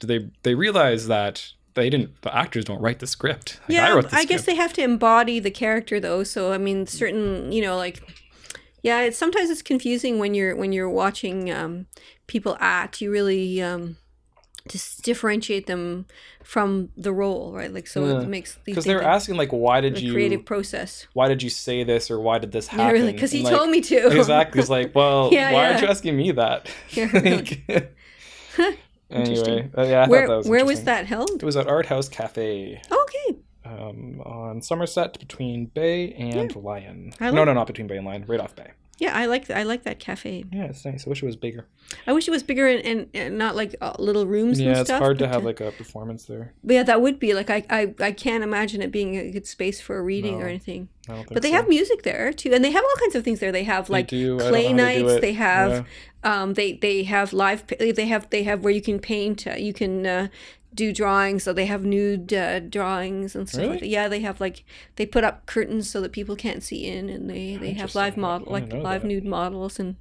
[0.00, 3.60] do they they realize that they didn't the actors don't write the script.
[3.62, 4.46] Like, yeah, wrote the I guess script.
[4.46, 6.24] they have to embody the character though.
[6.24, 8.02] So I mean, certain you know like.
[8.82, 11.86] Yeah, it's sometimes it's confusing when you're when you're watching um,
[12.28, 13.00] people act.
[13.00, 13.96] You really um,
[14.68, 16.06] just differentiate them
[16.42, 17.72] from the role, right?
[17.72, 18.20] Like so Yeah.
[18.22, 21.06] it makes because they were that asking like why did the you creative process.
[21.12, 22.86] why did you say this or why did this happen?
[22.86, 24.08] Yeah, really, because he like, told me to.
[24.18, 24.60] exactly.
[24.60, 26.68] It's like, well, Yeah, why aren't you asking me that?
[26.96, 27.92] Like-
[29.10, 31.30] anyway, uh, yeah, I where was where was that held?
[31.30, 37.12] It was at Art House Cafe Okay, um, on Somerset between Bay and Lyon.
[37.20, 38.70] No, no, not between Bay and Lyon, right off Bay.
[38.98, 40.44] Yeah, I like I like that cafe.
[40.50, 41.06] Yeah, it's nice.
[41.06, 41.66] I wish it was bigger.
[42.06, 44.58] I wish it was bigger and, and, and not like uh, little rooms.
[44.58, 46.54] and yeah, it's stuff, hard to have like a performance there.
[46.64, 49.46] But yeah, that would be like I, I I can't imagine it being a good
[49.46, 50.88] space for a reading or anything.
[51.08, 51.56] I don't think But they so.
[51.56, 53.52] have music there too, and they have all kinds of things there.
[53.52, 54.36] They have like do.
[54.36, 55.20] I don't clay how they nights.
[55.20, 55.86] They have
[56.24, 57.66] um they they have live.
[57.66, 59.46] They have they have where you can paint.
[59.46, 60.06] Uh, you can.
[60.06, 60.28] Uh,
[60.76, 63.88] do drawings so they have nude uh, drawings and stuff like that.
[63.88, 64.62] yeah they have like
[64.96, 68.16] they put up curtains so that people can't see in and they they have live
[68.16, 69.08] model like live that.
[69.08, 69.96] nude models and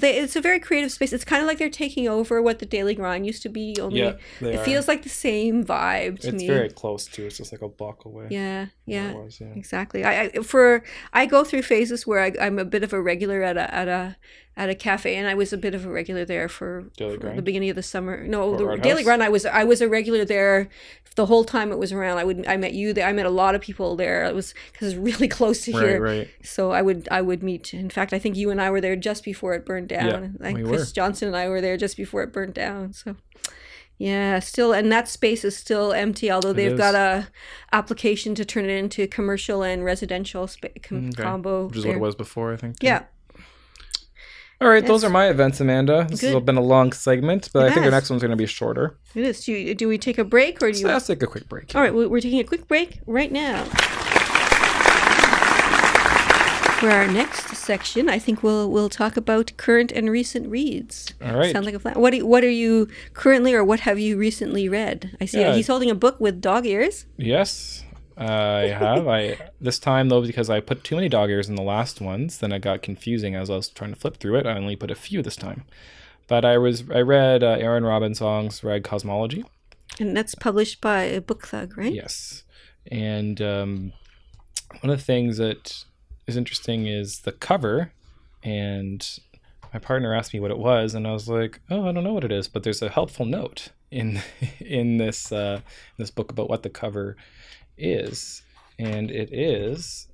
[0.00, 2.66] they, it's a very creative space it's kind of like they're taking over what the
[2.66, 4.64] daily grind used to be only Yeah, it are.
[4.64, 7.24] feels like the same vibe to It's me very close to.
[7.26, 8.26] It's just like a block away.
[8.30, 9.52] yeah yeah was, yeah.
[9.54, 10.82] exactly I, I for
[11.12, 13.88] i go through phases where I, i'm a bit of a regular at a at
[13.88, 14.16] a
[14.56, 17.42] at a cafe and i was a bit of a regular there for, for the
[17.42, 19.04] beginning of the summer no Or the Art daily House?
[19.04, 20.68] grind i was i was a regular there
[21.14, 23.30] the whole time it was around i would i met you there i met a
[23.30, 26.28] lot of people there it was because it's really close to Right, here right.
[26.42, 28.96] so i would i would meet in fact i think you and i were there
[28.96, 30.94] just before it burned down Yeah, we chris were.
[30.94, 33.16] johnson and i were there just before it burned down so
[33.98, 36.30] yeah, still, and that space is still empty.
[36.30, 36.78] Although they've is.
[36.78, 37.28] got a
[37.72, 41.22] application to turn it into commercial and residential spa- com- mm, Okay.
[41.22, 41.66] combo.
[41.68, 41.92] Which is there.
[41.92, 42.76] what it was before, I think.
[42.82, 43.04] Yeah,
[44.60, 46.06] All right, those are my events, Amanda.
[46.08, 48.36] This has been a long segment, but It I think our next one's going to
[48.36, 48.96] be shorter.
[49.14, 49.44] it is.
[49.44, 50.86] Do, you, do we take a break or do So you?
[50.94, 51.74] let's take a quick break.
[51.74, 53.64] All right, we- we're taking a quick break right now.
[56.80, 61.14] For our next section, I think we'll we'll talk about current and recent reads.
[61.24, 61.50] All right.
[61.50, 61.94] Sounds like a plan.
[61.98, 65.16] What you, what are you currently or what have you recently read?
[65.18, 65.54] I see Yeah.
[65.54, 67.06] he's holding a book with dog ears.
[67.16, 67.82] Yes,
[68.16, 69.06] I have.
[69.06, 72.38] I this time though because I put too many dog ears in the last ones,
[72.38, 74.46] then it got confusing as I was trying to flip through it.
[74.46, 75.64] I only put a few this time.
[76.28, 79.44] But I was I read uh, Erin Robinsong's Rag Cosmology.
[80.00, 81.92] And that's published by Book Thug, right?
[81.92, 82.42] Yes,
[82.90, 83.92] and um,
[84.80, 85.84] one of the things that
[86.26, 87.92] is interesting is the cover,
[88.42, 89.08] and
[89.72, 92.12] my partner asked me what it was, and I was like, "Oh, I don't know
[92.12, 94.20] what it is," but there's a helpful note in
[94.60, 95.60] in this uh,
[95.96, 97.16] this book about what the cover
[97.78, 98.42] is,
[98.78, 100.08] and it is.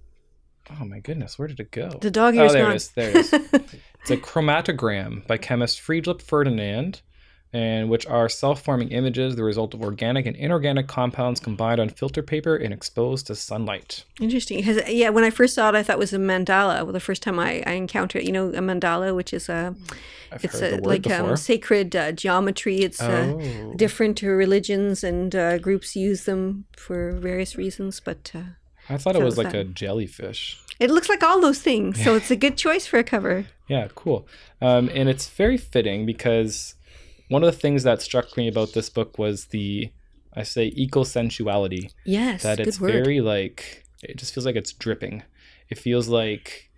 [0.81, 1.91] Oh my goodness, where did it go?
[2.01, 2.73] The dog Oh, there gone.
[2.73, 2.89] it is.
[2.91, 3.33] There it is.
[4.03, 7.03] It's a chromatogram by chemist Friedrich Ferdinand,
[7.55, 12.23] and which are self-forming images, the result of organic and inorganic compounds combined on filter
[12.23, 14.05] paper and exposed to sunlight.
[14.21, 14.65] Interesting.
[14.89, 16.83] Yeah, when I first saw it, I thought it was a mandala.
[16.83, 19.75] Well, the first time I, I encountered it, you know, a mandala, which is a,
[20.31, 22.79] I've it's a, like um, sacred uh, geometry.
[22.79, 28.39] It's uh, oh, different religions and uh, groups use them for various reasons, but uh,
[28.89, 30.59] I thought so it was is like that- a jellyfish.
[30.81, 32.03] it looks like all those things.
[32.03, 33.45] So it's a good choice for a cover.
[33.69, 34.27] Yeah, cool.
[34.61, 36.75] Um, and it's very fitting because
[37.29, 39.91] one of the things that struck me about this book was the,
[40.35, 41.91] I say, eco sensuality.
[42.05, 45.23] Yes, that good it's very like it just feels like it's dripping.
[45.69, 46.71] It feels like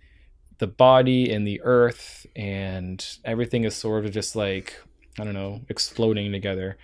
[0.57, 4.81] the body and the earth and everything is sort of just like
[5.19, 6.77] I don't know exploding together.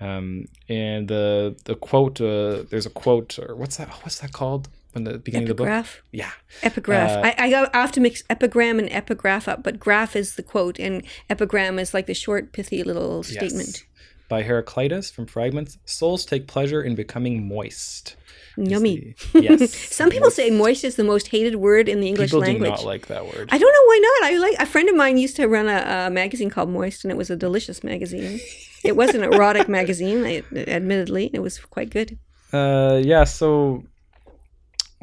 [0.00, 4.68] Um, and the the quote uh, there's a quote or what's that what's that called
[4.96, 5.86] in the beginning of the book?
[6.12, 6.30] Yeah,
[6.62, 7.10] Epigraph.
[7.24, 11.02] Uh, I, I to mix epigram and epigraph up, but graph is the quote, and
[11.30, 13.68] epigram is like the short, pithy little statement.
[13.68, 13.84] Yes.
[14.28, 15.78] by Heraclitus from Fragments.
[15.84, 18.16] Souls take pleasure in becoming moist.
[18.56, 19.14] Yummy.
[19.32, 19.94] the- yes.
[19.94, 22.70] Some people say moist is the most hated word in the English people language.
[22.70, 23.48] do not like that word.
[23.52, 24.32] I don't know why not.
[24.32, 27.12] I like a friend of mine used to run a, a magazine called Moist, and
[27.12, 28.40] it was a delicious magazine.
[28.82, 31.30] It was an erotic magazine, I, admittedly.
[31.32, 32.18] It was quite good.
[32.52, 33.24] Uh, yeah.
[33.24, 33.84] So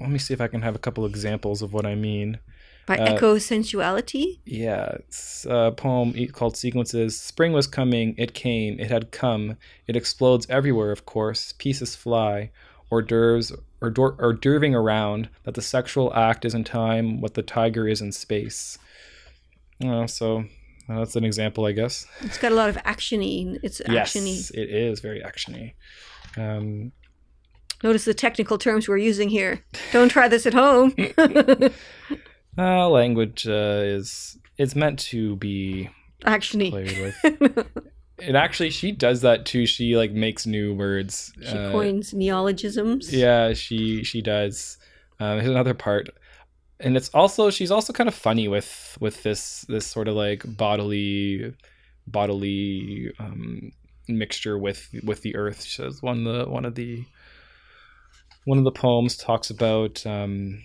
[0.04, 2.40] let me see if I can have a couple examples of what I mean.
[2.86, 4.40] By Uh, Eco Sensuality.
[4.46, 7.20] Yeah, it's a poem called Sequences.
[7.20, 9.58] Spring was coming, it came, it had come.
[9.88, 11.54] It explodes everywhere, of course.
[11.58, 12.52] Pieces fly,
[12.92, 17.34] hors d'oeuvres, or hors or d'oeuvring around, that the sexual act is in time what
[17.36, 18.78] the tiger is in space.
[19.84, 20.44] Uh, so
[20.90, 22.06] uh, that's an example, I guess.
[22.22, 23.58] It's got a lot of actiony.
[23.64, 24.36] It's actiony.
[24.36, 25.74] Yes, it is very actiony.
[26.36, 26.92] Um,
[27.84, 29.62] Notice the technical terms we're using here.
[29.92, 30.96] Don't try this at home.
[32.58, 35.90] uh, language uh, is it's meant to be
[36.22, 36.70] actiony.
[36.70, 37.68] played with.
[38.20, 39.66] it actually she does that too.
[39.66, 41.34] She like makes new words.
[41.42, 43.14] She uh, coins neologisms.
[43.14, 44.78] Yeah, she she does.
[45.20, 46.10] Um, here's another part,
[46.80, 50.44] and it's also she's also kind of funny with with this this sort of like
[50.46, 51.54] bodily
[52.08, 53.72] bodily um,
[54.08, 55.64] mixture with with the earth.
[55.64, 57.04] She says one the one of the
[58.46, 60.62] one of the poems talks about um,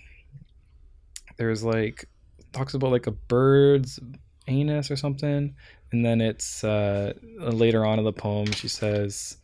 [1.37, 2.05] there's like
[2.51, 3.99] talks about like a bird's
[4.47, 5.55] anus or something,
[5.91, 9.37] and then it's uh, later on in the poem she says.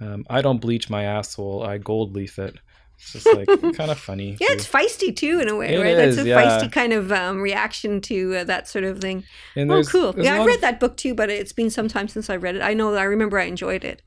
[0.00, 1.62] Um, I don't bleach my asshole.
[1.62, 2.56] I gold leaf it.
[2.98, 4.36] It's just like kind of funny.
[4.40, 4.54] Yeah, too.
[4.54, 5.94] it's feisty too in a way, It right?
[5.94, 6.40] That's a yeah.
[6.60, 9.22] feisty kind of um, reaction to uh, that sort of thing.
[9.54, 10.14] And Oh, cool.
[10.18, 12.56] Yeah, I read of- that book too, but it's been some time since I read
[12.56, 12.62] it.
[12.62, 12.92] I know.
[12.94, 14.02] I remember I enjoyed it.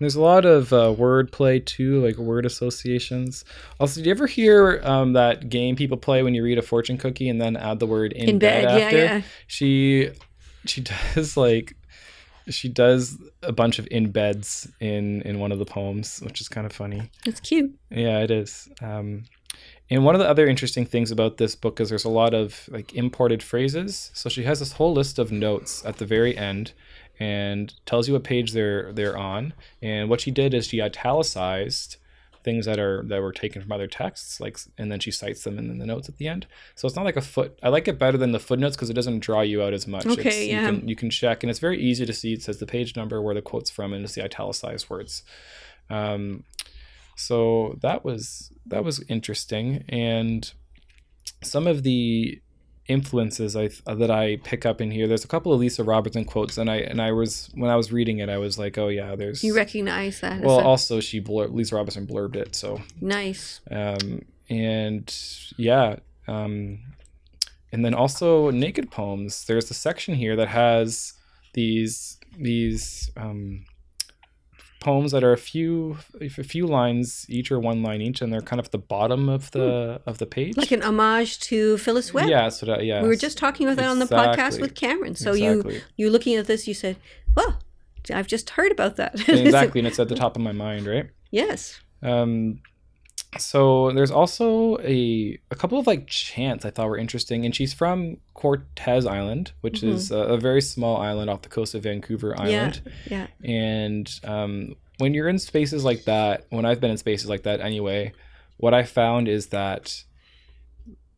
[0.00, 3.44] There's a lot of uh, word play too, like word associations.
[3.78, 6.96] Also, do you ever hear um, that game people play when you read a fortune
[6.98, 8.96] cookie and then add the word in, In bed, yeah, after?
[8.96, 9.22] yeah.
[9.46, 10.10] She
[10.66, 10.80] she
[11.14, 11.76] does like
[12.48, 16.48] she does a bunch of in beds in in one of the poems, which is
[16.48, 17.10] kind of funny.
[17.26, 17.72] It's cute.
[17.90, 18.68] Yeah, it is.
[18.82, 19.24] Um,
[19.90, 22.68] and one of the other interesting things about this book is there's a lot of
[22.72, 24.10] like imported phrases.
[24.14, 26.72] So she has this whole list of notes at the very end,
[27.20, 29.52] and tells you what page they're they're on.
[29.82, 31.96] And what she did is she italicized
[32.42, 35.58] things that are that were taken from other texts, like, and then she cites them
[35.58, 36.46] in the notes at the end.
[36.74, 37.58] So it's not like a foot.
[37.62, 40.06] I like it better than the footnotes because it doesn't draw you out as much.
[40.06, 40.70] Okay, It's- yeah.
[40.70, 42.32] You can, you can check, and it's very easy to see.
[42.32, 45.22] It says the page number, where the quote's from, and it's the italicized words.
[45.90, 46.44] Um,
[47.16, 50.50] so that was that was interesting and
[51.42, 52.40] some of the
[52.90, 56.58] influences I that I pick up in here there's a couple of Lisa Robertson quotes
[56.58, 59.14] and I and I was when I was reading it I was like oh yeah
[59.16, 60.40] there's You recognize that?
[60.42, 63.60] well also she blur- Lisa Robertson blurbed it so nice.
[63.70, 65.14] um and
[65.56, 66.80] yeah um
[67.72, 71.12] and then also naked poems there's a section here that has
[71.54, 73.64] these these um
[74.80, 78.40] poems that are a few a few lines each or one line each and they're
[78.40, 82.12] kind of at the bottom of the of the page Like an homage to Phyllis
[82.14, 82.28] Webb.
[82.28, 85.14] yeah so that, yeah We were just talking about that on the podcast with Cameron.
[85.14, 85.82] So you Exactly.
[85.96, 86.96] you looking at this, you said,
[87.36, 87.58] "Well,
[88.12, 91.08] I've just heard about that." exactly and it's at the top of my mind right
[91.30, 91.80] yes.
[92.02, 92.60] Um,
[93.38, 97.72] so there's also a a couple of like chants I thought were interesting, and she's
[97.72, 102.38] from Cortes Island, which is a, a very small island off the coast of Vancouver
[102.38, 102.82] Island.
[103.06, 103.26] Yeah.
[103.44, 103.48] yeah.
[103.48, 107.60] And um, when you're in spaces like that, when I've been in spaces like that
[107.60, 108.12] anyway,
[108.56, 110.02] what I found is that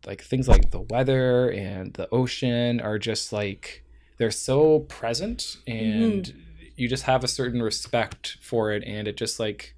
[0.06, 3.84] like things like the weather and the ocean are just like
[4.18, 6.34] they're so present and
[6.76, 9.74] you just have a certain respect for it and it just like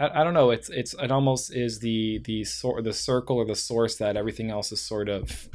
[0.00, 3.44] I, I don't know it's it's it almost is the the sort the circle or
[3.44, 5.48] the source that everything else is sort of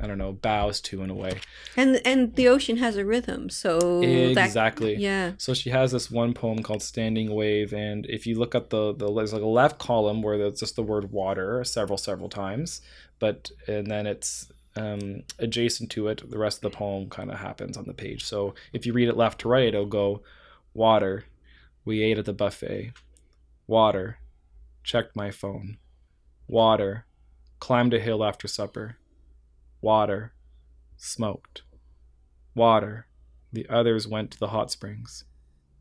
[0.00, 1.40] I don't know bows to in a way
[1.76, 5.32] And and the ocean has a rhythm, so that exactly yeah.
[5.38, 8.94] so she has this one poem called Standing Wave, and if you look at the
[8.94, 12.80] the there's like a left column where there's just the word water several several times,
[13.18, 17.38] but and then it's um, adjacent to it, the rest of the poem kind of
[17.38, 18.24] happens on the page.
[18.24, 20.22] So if you read it left to right, it'll go
[20.74, 21.24] water.
[21.84, 22.92] We ate at the buffet.
[23.76, 24.18] Water.
[24.84, 25.78] Checked my phone.
[26.46, 27.06] Water.
[27.58, 28.98] Climbed a hill after supper.
[29.80, 30.34] Water.
[30.98, 31.62] Smoked.
[32.54, 33.06] Water.
[33.50, 35.24] The others went to the hot springs.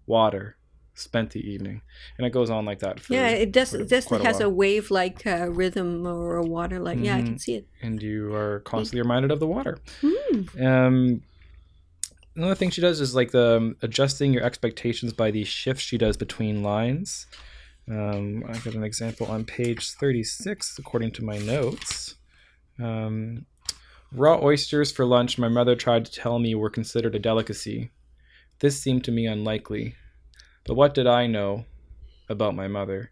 [0.05, 0.55] Water.
[0.93, 1.81] Spent the evening.
[2.17, 3.01] And it goes on like that.
[3.01, 3.73] For Yeah, it does.
[3.73, 6.97] a- It just a has a wave like uh, rhythm or a water like.
[6.99, 7.41] Yeah, I can Mhm.
[7.41, 7.67] see it.
[7.81, 9.79] And you are constantly reminded of the water.
[10.01, 10.65] Hmm.
[10.65, 11.21] Um,
[12.37, 15.97] another thing she does is like the um, adjusting your expectations by these shifts she
[15.97, 17.27] does between lines.
[17.89, 22.15] Um, I got an example on page 36, according to my notes.
[22.79, 23.45] Um,
[24.13, 27.91] raw oysters for lunch, my mother tried to tell me were considered a delicacy.
[28.59, 29.95] This seemed to me unlikely.
[30.65, 31.65] But what did I know
[32.29, 33.11] about my mother?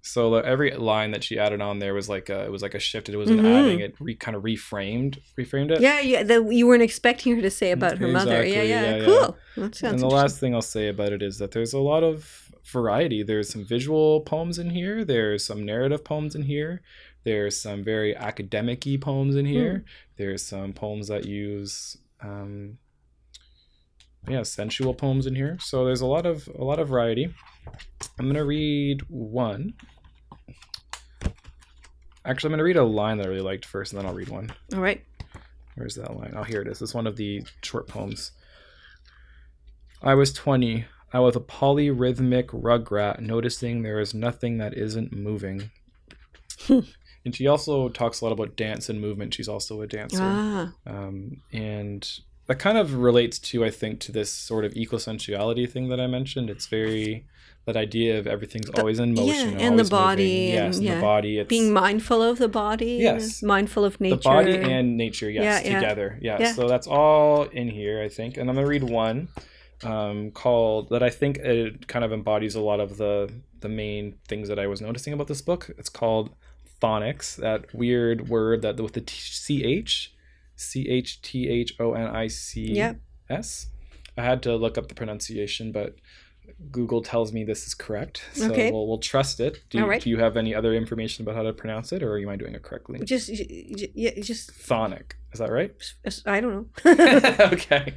[0.00, 2.74] So the- every line that she added on there was like a, it was like
[2.74, 3.08] a shift.
[3.08, 3.54] It wasn't Mhm.
[3.58, 3.80] adding.
[3.80, 5.80] It re, kind of reframed, reframed it.
[5.82, 6.22] Yeah, yeah.
[6.22, 8.36] That you weren't expecting her to say about her mother.
[8.46, 8.80] Yeah, Exactly, yeah.
[8.80, 9.04] yeah, yeah.
[9.04, 9.36] cool.
[9.56, 12.04] That sounds and the last thing I'll say about it is that there's a lot
[12.04, 13.22] of variety.
[13.22, 15.04] There's some visual poems in here.
[15.04, 16.82] There's some narrative poems in here.
[17.24, 19.84] There's some very academic-y poems in here.
[20.16, 22.78] There's some poems that use, um,
[24.28, 25.58] yeah, sensual poems in here.
[25.60, 27.34] So there's a lot of a lot of variety.
[28.18, 29.74] I'm gonna read one.
[32.24, 34.28] Actually, I'm gonna read a line that I really liked first, and then I'll read
[34.28, 34.52] one.
[34.74, 35.04] All right.
[35.74, 36.34] Where's that line?
[36.36, 36.82] Oh, here it is.
[36.82, 38.32] It's one of the short poems.
[40.02, 40.84] I was 20.
[41.12, 45.70] I was a polyrhythmic rugrat, noticing there is nothing that isn't moving.
[46.68, 49.34] and she also talks a lot about dance and movement.
[49.34, 50.18] She's also a dancer.
[50.20, 52.08] Ah, Um, and
[52.46, 56.06] that kind of relates to, I think, to this sort of ecosensuality thing that I
[56.06, 56.50] mentioned.
[56.50, 57.26] It's very
[57.66, 60.54] that idea of everything's always in motion, yeah, and the body moving.
[60.54, 60.94] yes, and yeah.
[60.94, 61.38] the body.
[61.38, 62.96] It's being mindful of the body.
[63.00, 63.42] Yes.
[63.42, 64.16] Mindful of nature.
[64.16, 66.18] the body and nature, yes, Yeah, together.
[66.22, 66.38] Yeah.
[66.40, 66.52] Yeah.
[66.54, 68.38] So that's all in here, I think.
[68.38, 69.28] And I'm gonna read one
[69.84, 74.16] um, called that I think it kind of embodies a lot of the the main
[74.28, 75.70] things that I was noticing about this book.
[75.78, 76.30] It's called
[76.80, 80.12] phonics, that weird word that with the t- ch,
[80.56, 82.80] c h t h o n i c
[83.28, 83.66] s.
[84.16, 85.96] I had to look up the pronunciation, but
[86.70, 88.70] Google tells me this is correct, so Okay.
[88.72, 89.62] we'll, we'll trust it.
[89.70, 90.02] Do you, right.
[90.02, 92.54] do you have any other information about how to pronounce it, or am I doing
[92.54, 93.00] it correctly?
[93.04, 94.52] Just, yeah, just.
[94.52, 95.16] Phonic.
[95.32, 95.72] Is that right?
[96.26, 96.66] I don't know.
[97.52, 97.94] okay.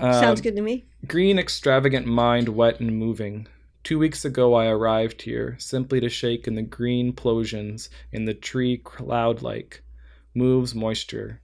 [0.00, 0.84] Sounds Um, good to me.
[1.06, 3.46] Green, extravagant mind, wet and moving.
[3.84, 8.34] Two weeks ago, I arrived here, simply to shake in the green plosions in the
[8.34, 9.82] tree cloud like.
[10.34, 11.40] Moves moisture,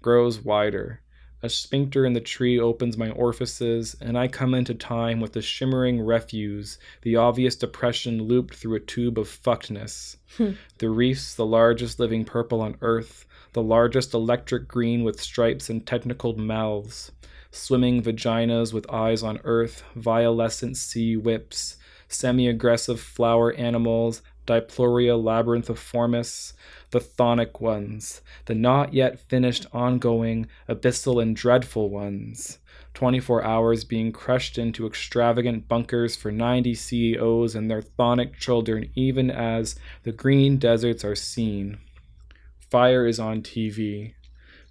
[0.00, 1.00] grows wider.
[1.42, 5.42] A sphincter in the tree opens my orifices, and I come into time with the
[5.42, 10.16] shimmering refuse, the obvious depression looped through a tube of fuckedness.
[10.36, 10.52] Hmm.
[10.78, 15.86] The reef's the largest living purple on Earth, the largest electric green with stripes and
[15.86, 17.12] technical mouths
[17.52, 21.76] swimming vaginas with eyes on earth, violescent sea whips,
[22.08, 26.54] semi aggressive flower animals, Diploria labyrinthiformis,
[26.90, 32.58] the chthonic ones, the not yet finished ongoing, abyssal and dreadful ones.
[32.94, 39.30] 24 hours being crushed into extravagant bunkers for 90 CEOs and their chthonic children, even
[39.30, 41.78] as the green deserts are seen.
[42.58, 44.14] Fire is on TV.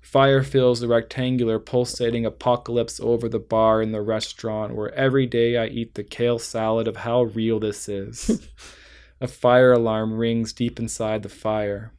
[0.02, 5.58] Fire fills the rectangular, pulsating apocalypse over the bar in the restaurant where every day
[5.58, 8.50] I eat the kale salad of how real this is.
[9.22, 11.94] a fire alarm rings deep inside the fire.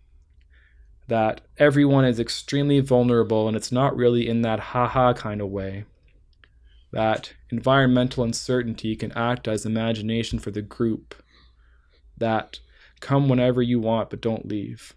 [1.06, 5.84] That everyone is extremely vulnerable and it's not really in that haha kind of way.
[6.92, 11.14] That environmental uncertainty can act as imagination for the group.
[12.18, 12.58] That
[13.00, 14.94] come whenever you want but don't leave.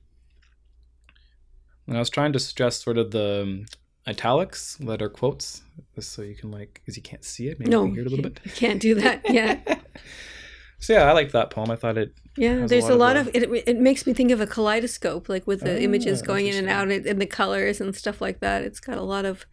[1.88, 3.66] And I was trying to stress sort of the um,
[4.08, 5.62] italics that are quotes,
[6.00, 8.08] so you can like, because you can't see it, maybe No, you can hear it
[8.08, 8.40] a little bit.
[8.44, 9.22] you can't do that.
[9.30, 9.60] Yeah.
[10.80, 11.72] so yeah, I liked that poem.
[11.72, 12.14] I thought it.
[12.38, 13.68] Yeah, Has a there's lot a lot the- of, it.
[13.68, 16.70] It makes me think of a kaleidoscope, like with the Ah, images going in and
[16.70, 18.64] out and the colors and stuff like that.
[18.64, 19.46] It's got a lot of.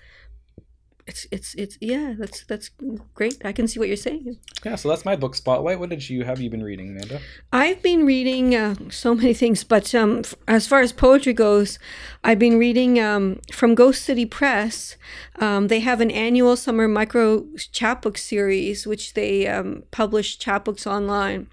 [1.07, 2.15] It's it's it's yeah.
[2.17, 2.71] That's that's
[3.15, 3.45] great.
[3.45, 4.39] I can see what you're saying.
[4.65, 5.81] Yeah, so that's my book spotlight.
[5.81, 7.21] What did you have you been reading, Amanda?
[7.53, 11.81] I've been reading uh, so many things, but um, f- as far as poetry goes,
[12.23, 14.97] I've been reading um, from Ghost City Press.
[15.41, 21.49] Um, they have an annual summer micro chapbook series, which they um, publish chapbooks online.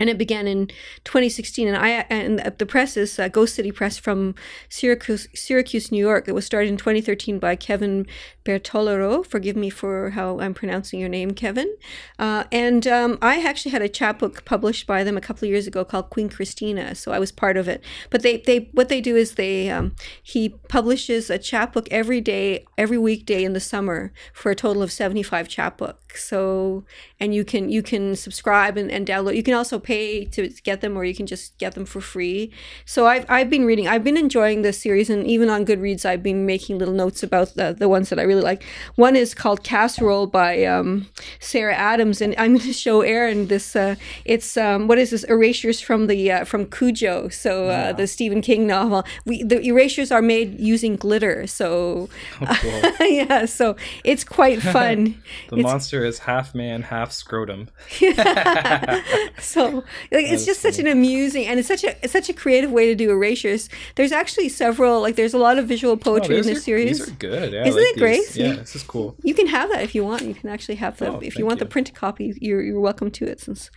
[0.00, 0.68] And it began in
[1.04, 4.34] 2016, and I and the press is uh, Ghost City Press from
[4.68, 6.26] Syracuse, Syracuse, New York.
[6.26, 8.06] It was started in 2013 by Kevin
[8.44, 9.24] Bertolero.
[9.24, 11.74] Forgive me for how I'm pronouncing your name, Kevin.
[12.18, 15.66] Uh, and um, I actually had a chapbook published by them a couple of years
[15.66, 17.82] ago called Queen Christina, so I was part of it.
[18.10, 22.66] But they, they what they do is they um, he publishes a chapbook every day,
[22.76, 26.18] every weekday in the summer for a total of 75 chapbooks.
[26.18, 26.84] So
[27.20, 29.36] and you can you can subscribe and, and download.
[29.36, 32.52] You can also pay to get them, or you can just get them for free.
[32.84, 33.88] So I've I've been reading.
[33.88, 37.54] I've been enjoying this series, and even on Goodreads, I've been making little notes about
[37.54, 38.64] the the ones that I really like.
[38.96, 41.08] One is called Casserole by um,
[41.40, 43.74] Sarah Adams, and I'm going to show Aaron this.
[43.76, 45.24] Uh, it's um, what is this?
[45.24, 47.28] Erasures from the uh, from Cujo.
[47.28, 49.04] So uh, the Stephen King novel.
[49.24, 51.46] We the erasures are made using glitter.
[51.46, 52.08] So
[52.40, 55.20] Oh, yeah, so it's quite fun.
[55.48, 57.68] the It's- monster is half man, half scrotum.
[59.38, 62.70] so Like it's just such an amusing and it's such a it's such a creative
[62.70, 63.68] way to do erasures.
[63.96, 66.98] There's actually several like there's a lot of visual Oh, poetry in this are- series.
[66.98, 67.52] These are good.
[67.52, 68.23] Yeah, Isn't like it great?
[68.34, 69.16] Yeah, this is cool.
[69.22, 70.22] You can have that if you want.
[70.22, 71.70] You can actually have the Oh, if you want the you.
[71.70, 73.70] printed copy, you're you're welcome to it since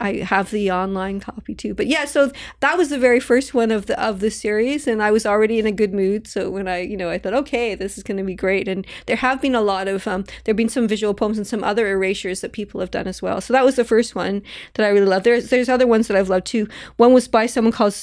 [0.00, 1.74] I have the online copy too.
[1.74, 5.02] But yeah, so that was the very first one of the of the series and
[5.02, 6.26] I was already in a good mood.
[6.26, 8.66] So when I, you know, I thought, okay, this is gonna be great.
[8.68, 11.46] And there have been a lot of um there have been some visual poems and
[11.46, 13.40] some other erasures that people have done as well.
[13.40, 14.42] So that was the first one
[14.74, 15.24] that I really loved.
[15.26, 16.66] There's there's other ones that I've loved too.
[16.96, 17.94] One was by someone called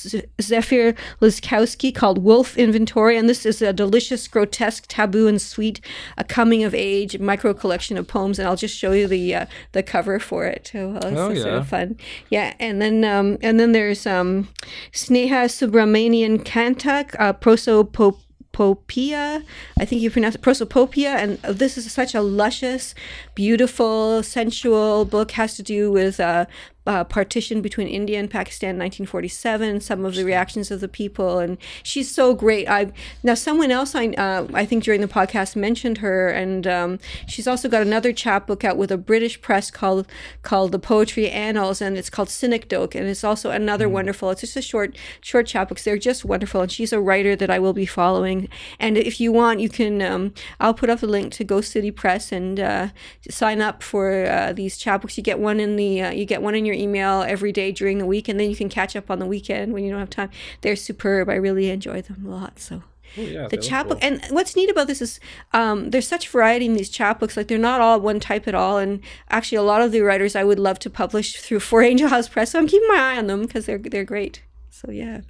[0.42, 5.82] Zephyr Liskowski called Wolf Inventory, and this is a delicious, grotesque, taboo, and sweet,
[6.18, 8.40] a coming of age micro collection of poems.
[8.40, 10.70] And I'll just show you the uh, the cover for it.
[10.72, 11.58] So uh, it's Oh, sort yeah.
[11.58, 11.87] of fun.
[12.30, 14.50] Yeah, and then um, and then there's um,
[14.92, 19.44] Sneha Subramanian Kantak, uh, prosopopoeia.
[19.80, 22.96] I think you pronounce it prosopopoeia, and this is such a luscious,
[23.36, 25.32] beautiful, sensual book.
[25.32, 26.46] Has to do with uh,
[26.88, 29.82] uh, partition between India and Pakistan, 1947.
[29.82, 32.68] Some of the reactions of the people, and she's so great.
[32.68, 32.92] I
[33.24, 37.48] now someone else I uh, I think during the podcast mentioned her, and um, she's
[37.48, 40.08] also got another chapbook out with a British press called
[40.42, 44.30] called the Poetry Annals, and it's called Synecdoche, and it's also another wonderful.
[44.32, 45.84] It's just a short short chapbooks.
[45.84, 48.48] They're just wonderful, and she's a writer that I will be following.
[48.80, 50.02] And if you want, you can.
[50.02, 52.88] Um, I'll put up the link to Ghost City Press and uh,
[53.30, 55.18] sign up for uh, these chapbooks.
[55.18, 57.98] You get one in the uh, you get one in your email every day during
[57.98, 60.10] the week, and then you can catch up on the weekend when you don't have
[60.10, 60.30] time.
[60.62, 61.30] They're superb.
[61.30, 62.60] I really enjoy them a lot.
[62.60, 62.84] So
[63.18, 64.10] Oh, yeah, the chapbook cool.
[64.12, 65.20] and what's neat about this is
[65.54, 68.78] um, there's such variety in these chapbooks like they're not all one type at all
[68.78, 69.00] and
[69.30, 72.28] actually a lot of the writers i would love to publish through for angel house
[72.28, 75.22] press so i'm keeping my eye on them because they're they're great so yeah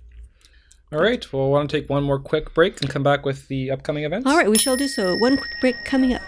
[0.91, 1.31] All right.
[1.31, 4.03] Well, I want to take one more quick break and come back with the upcoming
[4.05, 4.25] events.
[4.27, 6.23] all right we shall do so one quick break coming up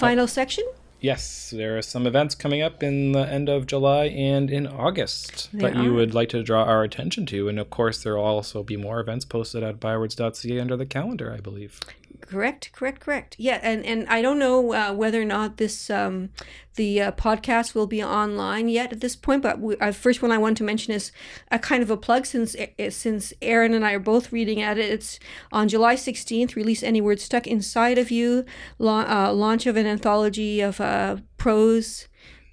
[0.00, 0.64] final section
[1.00, 5.48] Yes, there are some events coming up in the end of July and in August
[5.50, 7.48] There that you would like to draw our attention to.
[7.48, 11.32] And of course, there will also be more events posted at bywords.ca under the calendar,
[11.32, 11.80] I believe.
[12.20, 13.36] Correct, correct, correct.
[13.38, 16.30] Yeah, and and I don't know uh, whether or not this um,
[16.76, 19.42] the uh, podcast will be online yet at this point.
[19.42, 21.12] But we, uh, first one I want to mention is
[21.50, 24.78] a kind of a plug since uh, since Aaron and I are both reading at
[24.78, 24.90] it.
[24.90, 25.18] It's
[25.50, 26.56] on July sixteenth.
[26.56, 28.44] Release any word stuck inside of you.
[28.78, 32.06] La- uh, launch of an anthology of uh, prose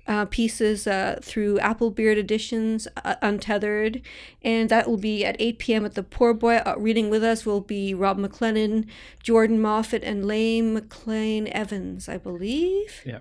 [0.08, 4.02] uh, pieces uh, through Applebeard Editions, uh, Untethered,
[4.42, 5.86] and that will be at 8 p.m.
[5.86, 6.58] at the Pour Boy.
[6.58, 8.86] Uh, reading with us will be Rob McLennan,
[9.22, 13.02] Jordan Moffat, and Lane McLean Evans, I believe.
[13.06, 13.20] Yeah.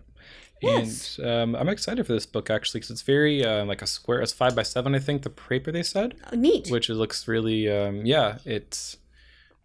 [0.62, 1.18] Yes.
[1.18, 4.22] And um, I'm excited for this book actually because it's very uh, like a square.
[4.22, 6.68] It's five by seven, I think, the paper they said, Uh, neat.
[6.70, 8.97] which it looks really, um, yeah, it's.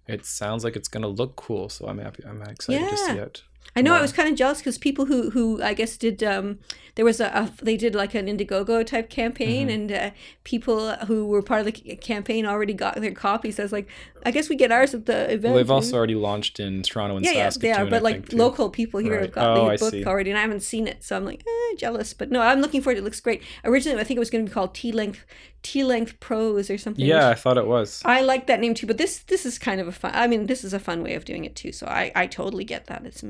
[0.07, 2.23] It sounds like it's gonna look cool, so I'm happy.
[2.27, 3.21] I'm excited to see Yeah.
[3.23, 3.43] it.
[3.75, 6.59] I know I was kind of jealous because people who who I guess did um
[6.95, 9.69] there was a, a they did like an Indiegogo type campaign Mm-hmm.
[9.69, 10.11] and uh,
[10.43, 13.59] people who were part of the campaign already got their copies.
[13.59, 13.87] I was like,
[14.25, 15.43] I guess we get ours at the event.
[15.43, 17.61] Well, they've also already launched in Toronto and yeah, yeah, Saskatoon.
[17.75, 19.21] they are, but I like think, local people here Right.
[19.23, 20.05] have got Oh, the I book see.
[20.05, 22.13] already, and I haven't seen it, so I'm like eh, jealous.
[22.13, 22.97] But no, I'm looking forward.
[22.97, 23.01] it.
[23.01, 23.41] It looks great.
[23.63, 25.25] Originally, I think it was going to be called T length
[25.63, 27.05] T length prose or something.
[27.05, 28.01] Yeah, I thought it was.
[28.05, 28.87] I like that name too.
[28.87, 30.11] But this this is kind of a fun.
[30.13, 31.71] I mean, this is a fun way of doing it too.
[31.71, 33.05] So I I totally get that.
[33.05, 33.23] It's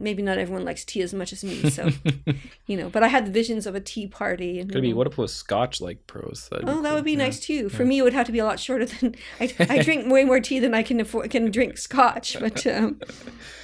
[0.00, 1.68] maybe not everyone likes tea as much as me.
[1.70, 1.90] So
[2.66, 4.58] you know, but I had the visions of a tea party.
[4.60, 4.92] And, Could be.
[4.92, 6.48] What if it was Scotch like prose?
[6.50, 7.18] That'd Oh, that would be Yeah.
[7.18, 7.68] nice too.
[7.68, 9.52] For me, it would have to be a lot shorter than I.
[9.60, 12.38] I drink way more tea than I can afford can drink Scotch.
[12.40, 13.00] But um,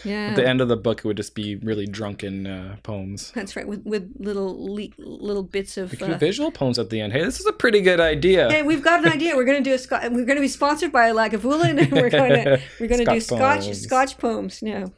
[0.05, 3.32] yeah, At the end of the book, it would just be really drunken uh, poems.
[3.34, 5.91] That's right, with with little le- little bits of.
[5.93, 7.12] We could do Uh, visual poems at the end.
[7.12, 8.51] Hey, this is a pretty good idea.
[8.51, 9.34] hey, we've got an idea.
[9.37, 10.03] We're going to do a Scotch.
[10.11, 13.11] We're going to be sponsored by a Lagavulin, and we're going to we're going to
[13.12, 13.80] do Scotch Scotch poems.
[13.82, 14.62] Scotch poems.
[14.62, 14.93] No.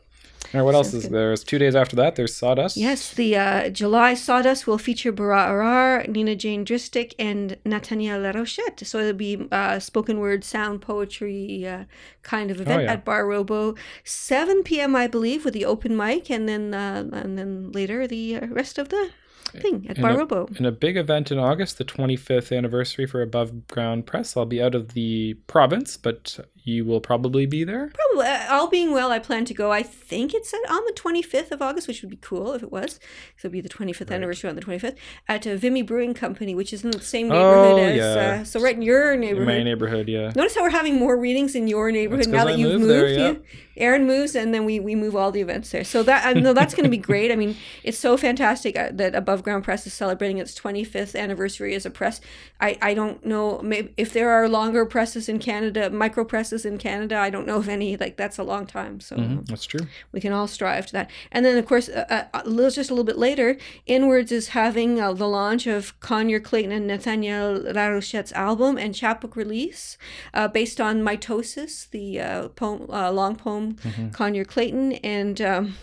[0.55, 1.13] All right, what else is good.
[1.13, 1.37] there?
[1.37, 2.77] Two days after that, there's Sawdust.
[2.77, 8.87] Yes, the uh, July Sawdust will feature Bara Arar, Nina Jane Drystek, and Nathanaël Larochette.
[8.87, 11.85] So it'll be uh, spoken word, sound poetry uh,
[12.23, 12.93] kind of event yeah.
[12.93, 13.75] at Bar Robo,
[14.05, 14.97] 7 p.m.
[14.97, 18.79] I believe, with the open mic, and then uh, and then later the uh, rest
[18.79, 19.11] of the
[19.51, 20.49] thing at Bar Robo.
[20.57, 24.37] And a big event in August, the 25th anniversary for Above Ground Press.
[24.37, 26.39] I'll be out of the province, but
[26.69, 27.91] you will probably be there.
[27.95, 29.73] Probably, uh, all being well, I plan to go.
[29.73, 33.01] I think it's on the 25th of August, which would be cool if it was.
[33.37, 34.97] So it'll be the 25th anniversary on the 25th
[35.27, 37.97] at uh, Vimy Brewing Company, which is in the same neighborhood Oh, as.
[37.97, 38.39] yeah.
[38.41, 39.49] Uh, so right in your In neighborhood.
[39.49, 40.33] my neighborhood, yeah.
[40.37, 42.91] Notice how we're having more readings in your neighborhood now that I you've moved moved.
[43.19, 43.35] there, yeah.
[43.77, 45.85] Aaron moves, and then we, we move all the events there.
[45.85, 47.31] So that I know that's going to be great.
[47.31, 51.75] I mean, it's so fantastic uh, that Above Ground Press is celebrating its 25th anniversary
[51.77, 52.21] as a press.
[52.61, 56.73] I, I don't know maybe if there are longer presses in Canada, micro presses places
[56.73, 57.17] in Canada.
[57.19, 57.97] I don't know of any.
[57.97, 59.01] Like that's a long time.
[59.01, 59.87] So Mhm, That's true.
[60.13, 61.11] we can all strive to that.
[61.33, 63.57] And then, of course, uh, uh, just a little bit later,
[63.87, 69.37] In/Words is having uh, the launch of Conyer Clayton and Nathanaël Larochette's album and chapbook
[69.37, 69.97] release
[70.35, 73.77] uh, based on Mitosis, the uh, poem, uh, long poem
[74.13, 74.93] Conyer Clayton.
[75.05, 75.75] And um,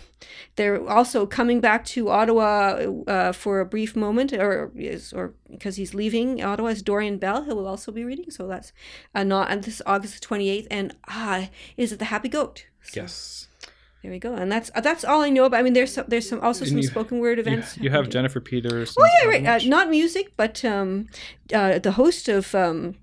[0.56, 5.76] they're also coming back to Ottawa uh, for a brief moment, or is or because
[5.76, 8.30] he's leaving Ottawa is Dorian Bell, who will also be reading.
[8.30, 8.72] So that's
[9.14, 12.66] uh, not and this August twenty eighth, and ah, is it the Happy Goat?
[12.82, 13.48] So- Yes.
[14.02, 15.58] there we go, and that's uh, that's all I know about.
[15.60, 17.76] I mean, there's some, there's some also And some you- spoken word events.
[17.78, 18.08] you have.
[18.08, 18.94] Jennifer Peters.
[18.98, 19.44] Oh yeah, right.
[19.46, 21.06] Uh, not music, but um,
[21.52, 22.94] uh, the host of um,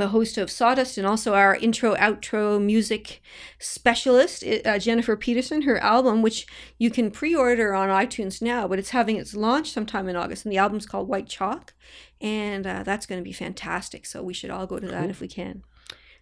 [0.00, 3.22] the host of Sawdust, and also our intro outro music
[3.58, 5.62] specialist, uh, Jennifer Peterson.
[5.62, 6.46] Her album, which
[6.78, 10.52] you can pre-order on iTunes now, but it's having its launch sometime in August, and
[10.52, 11.72] the album's called White Chalk,
[12.20, 14.04] and uh, that's going to be fantastic.
[14.06, 15.62] So we should all go to that if we can.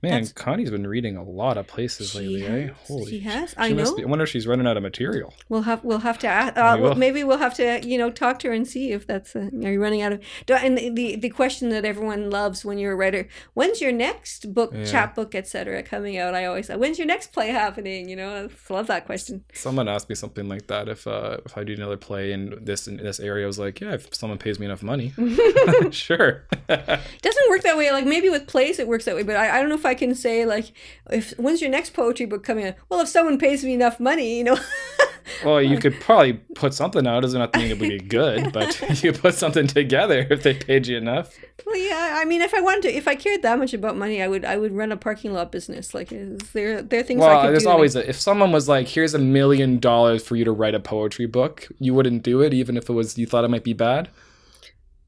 [0.01, 2.69] Man, that's- Connie's been reading a lot of places She lately, eh?
[2.87, 3.51] Holy She has.
[3.51, 3.97] she I know.
[3.97, 5.35] be- I wonder if she's running out of material.
[5.49, 6.95] We'll have we'll have to ask, We uh, will.
[6.95, 9.73] maybe we'll have to you know talk to her and see if that's uh, are
[9.73, 10.21] you running out of
[10.51, 14.55] and the, the the question that everyone loves when you're a writer when's your next
[14.55, 14.85] book Yeah.
[14.85, 18.73] chapbook etc coming out I always say when's your next play happening you know I
[18.73, 21.97] love that question Someone asked me something like that if uh, if I do another
[21.97, 23.45] play in this in this area.
[23.45, 25.13] I was like, yeah, if someone pays me enough money,
[25.91, 26.45] sure.
[26.69, 26.87] it
[27.23, 29.61] doesn't work that way like maybe with plays it works that way but I, I
[29.61, 30.73] don't know if I can say like
[31.11, 34.39] if when's your next poetry book coming out well if someone pays me enough money
[34.39, 34.59] you know
[35.45, 37.21] well, you could probably put something out.
[37.21, 40.55] Doesn't have to mean it would be good, but you put something together if they
[40.55, 41.37] paid you enough.
[41.67, 42.17] Well, yeah.
[42.19, 44.45] I mean, if I wanted to, if I cared that much about money, I would,
[44.45, 45.95] I would run a parking lot business.
[45.95, 47.69] Like, is there, there are things I Well, could there's do.
[47.69, 50.81] always a, if someone was like, "Here's a million dollars for you to write a
[50.81, 53.75] poetry book," you wouldn't do it, even if it was you thought it might be
[53.75, 54.09] bad.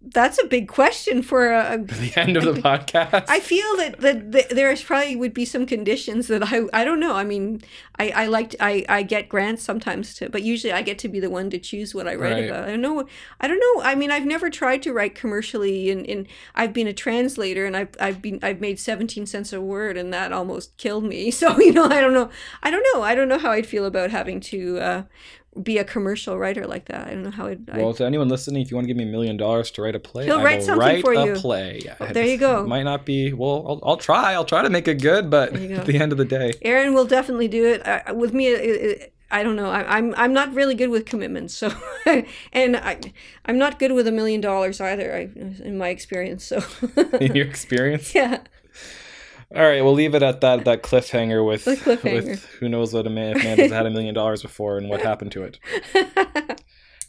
[0.02, 1.74] That's a big question for a.
[1.74, 3.27] a The end of the podcast.
[3.28, 6.85] I feel that that th- there is probably would be some conditions that I I
[6.85, 7.14] don't know.
[7.14, 7.60] I mean,
[7.98, 11.20] I I like I I get grants sometimes to, but usually I get to be
[11.20, 12.44] the one to choose what I write Right.
[12.48, 12.64] about.
[12.64, 13.06] I don't know.
[13.43, 13.82] I don't know.
[13.82, 17.77] I mean, I've never tried to write commercially, and, and I've been a translator, and
[17.77, 21.31] I've I've been I've made seventeen cents a word, and that almost killed me.
[21.40, 22.31] So you know, I don't know.
[22.62, 23.02] I don't know.
[23.02, 24.78] I don't know how I'd feel about having to.
[24.78, 25.02] Uh,
[25.62, 27.09] be a commercial writer like that.
[27.09, 27.68] I don't know how I'd.
[27.70, 29.82] I, well, to anyone listening, if you want to give me a million dollars to
[29.82, 31.35] write a play, He'll I write something write for a you.
[31.35, 31.82] play.
[32.12, 32.66] there you go.
[32.66, 33.32] Might not be.
[33.32, 34.32] Well, I'll, I'll try.
[34.35, 35.74] I'll try to make it good, but There you go.
[35.77, 37.85] at the end of the day, Aaron will definitely do it.
[37.86, 39.70] Uh, with me, it, it, I don't know.
[39.70, 41.55] I, I'm I'm not really good with commitments.
[41.55, 41.70] So,
[42.52, 42.98] and I
[43.44, 45.12] I'm not good with a million dollars either.
[45.14, 45.20] I,
[45.64, 46.44] in my experience.
[46.44, 46.62] So,
[47.20, 48.14] in your experience.
[48.14, 48.39] yeah.
[49.55, 50.64] All right, we'll leave it at that.
[50.64, 52.24] That cliffhanger with cliffhanger.
[52.24, 55.01] with who knows what a man if Amanda's had a million dollars before and what
[55.01, 55.59] happened to it.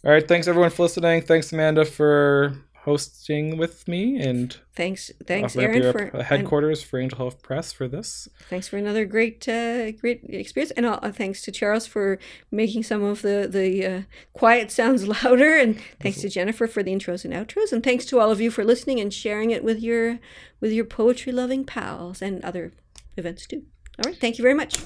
[0.03, 1.21] All right, thanks everyone for listening.
[1.21, 6.81] Thanks Amanda for hosting with me and thanks, thanks, up Aaron, your for and headquarters
[6.81, 8.27] for Angel House Press for this.
[8.49, 12.17] thanks for another great, uh, great experience, and uh, thanks to Charles for
[12.49, 14.01] making some of the the uh,
[14.33, 18.19] quiet sounds louder, and thanks to Jennifer for the intros and outros, and thanks to
[18.19, 20.19] all of you for listening and sharing it with your
[20.59, 22.71] with your poetry loving pals and other
[23.15, 23.63] events too.
[24.03, 24.79] All right, thank you very much.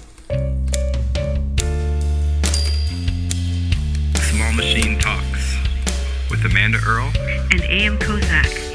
[4.17, 5.34] Small Machine Talks with
[6.45, 7.11] Amanda Earl
[7.51, 7.97] And A.M.
[7.97, 8.74] Kozak.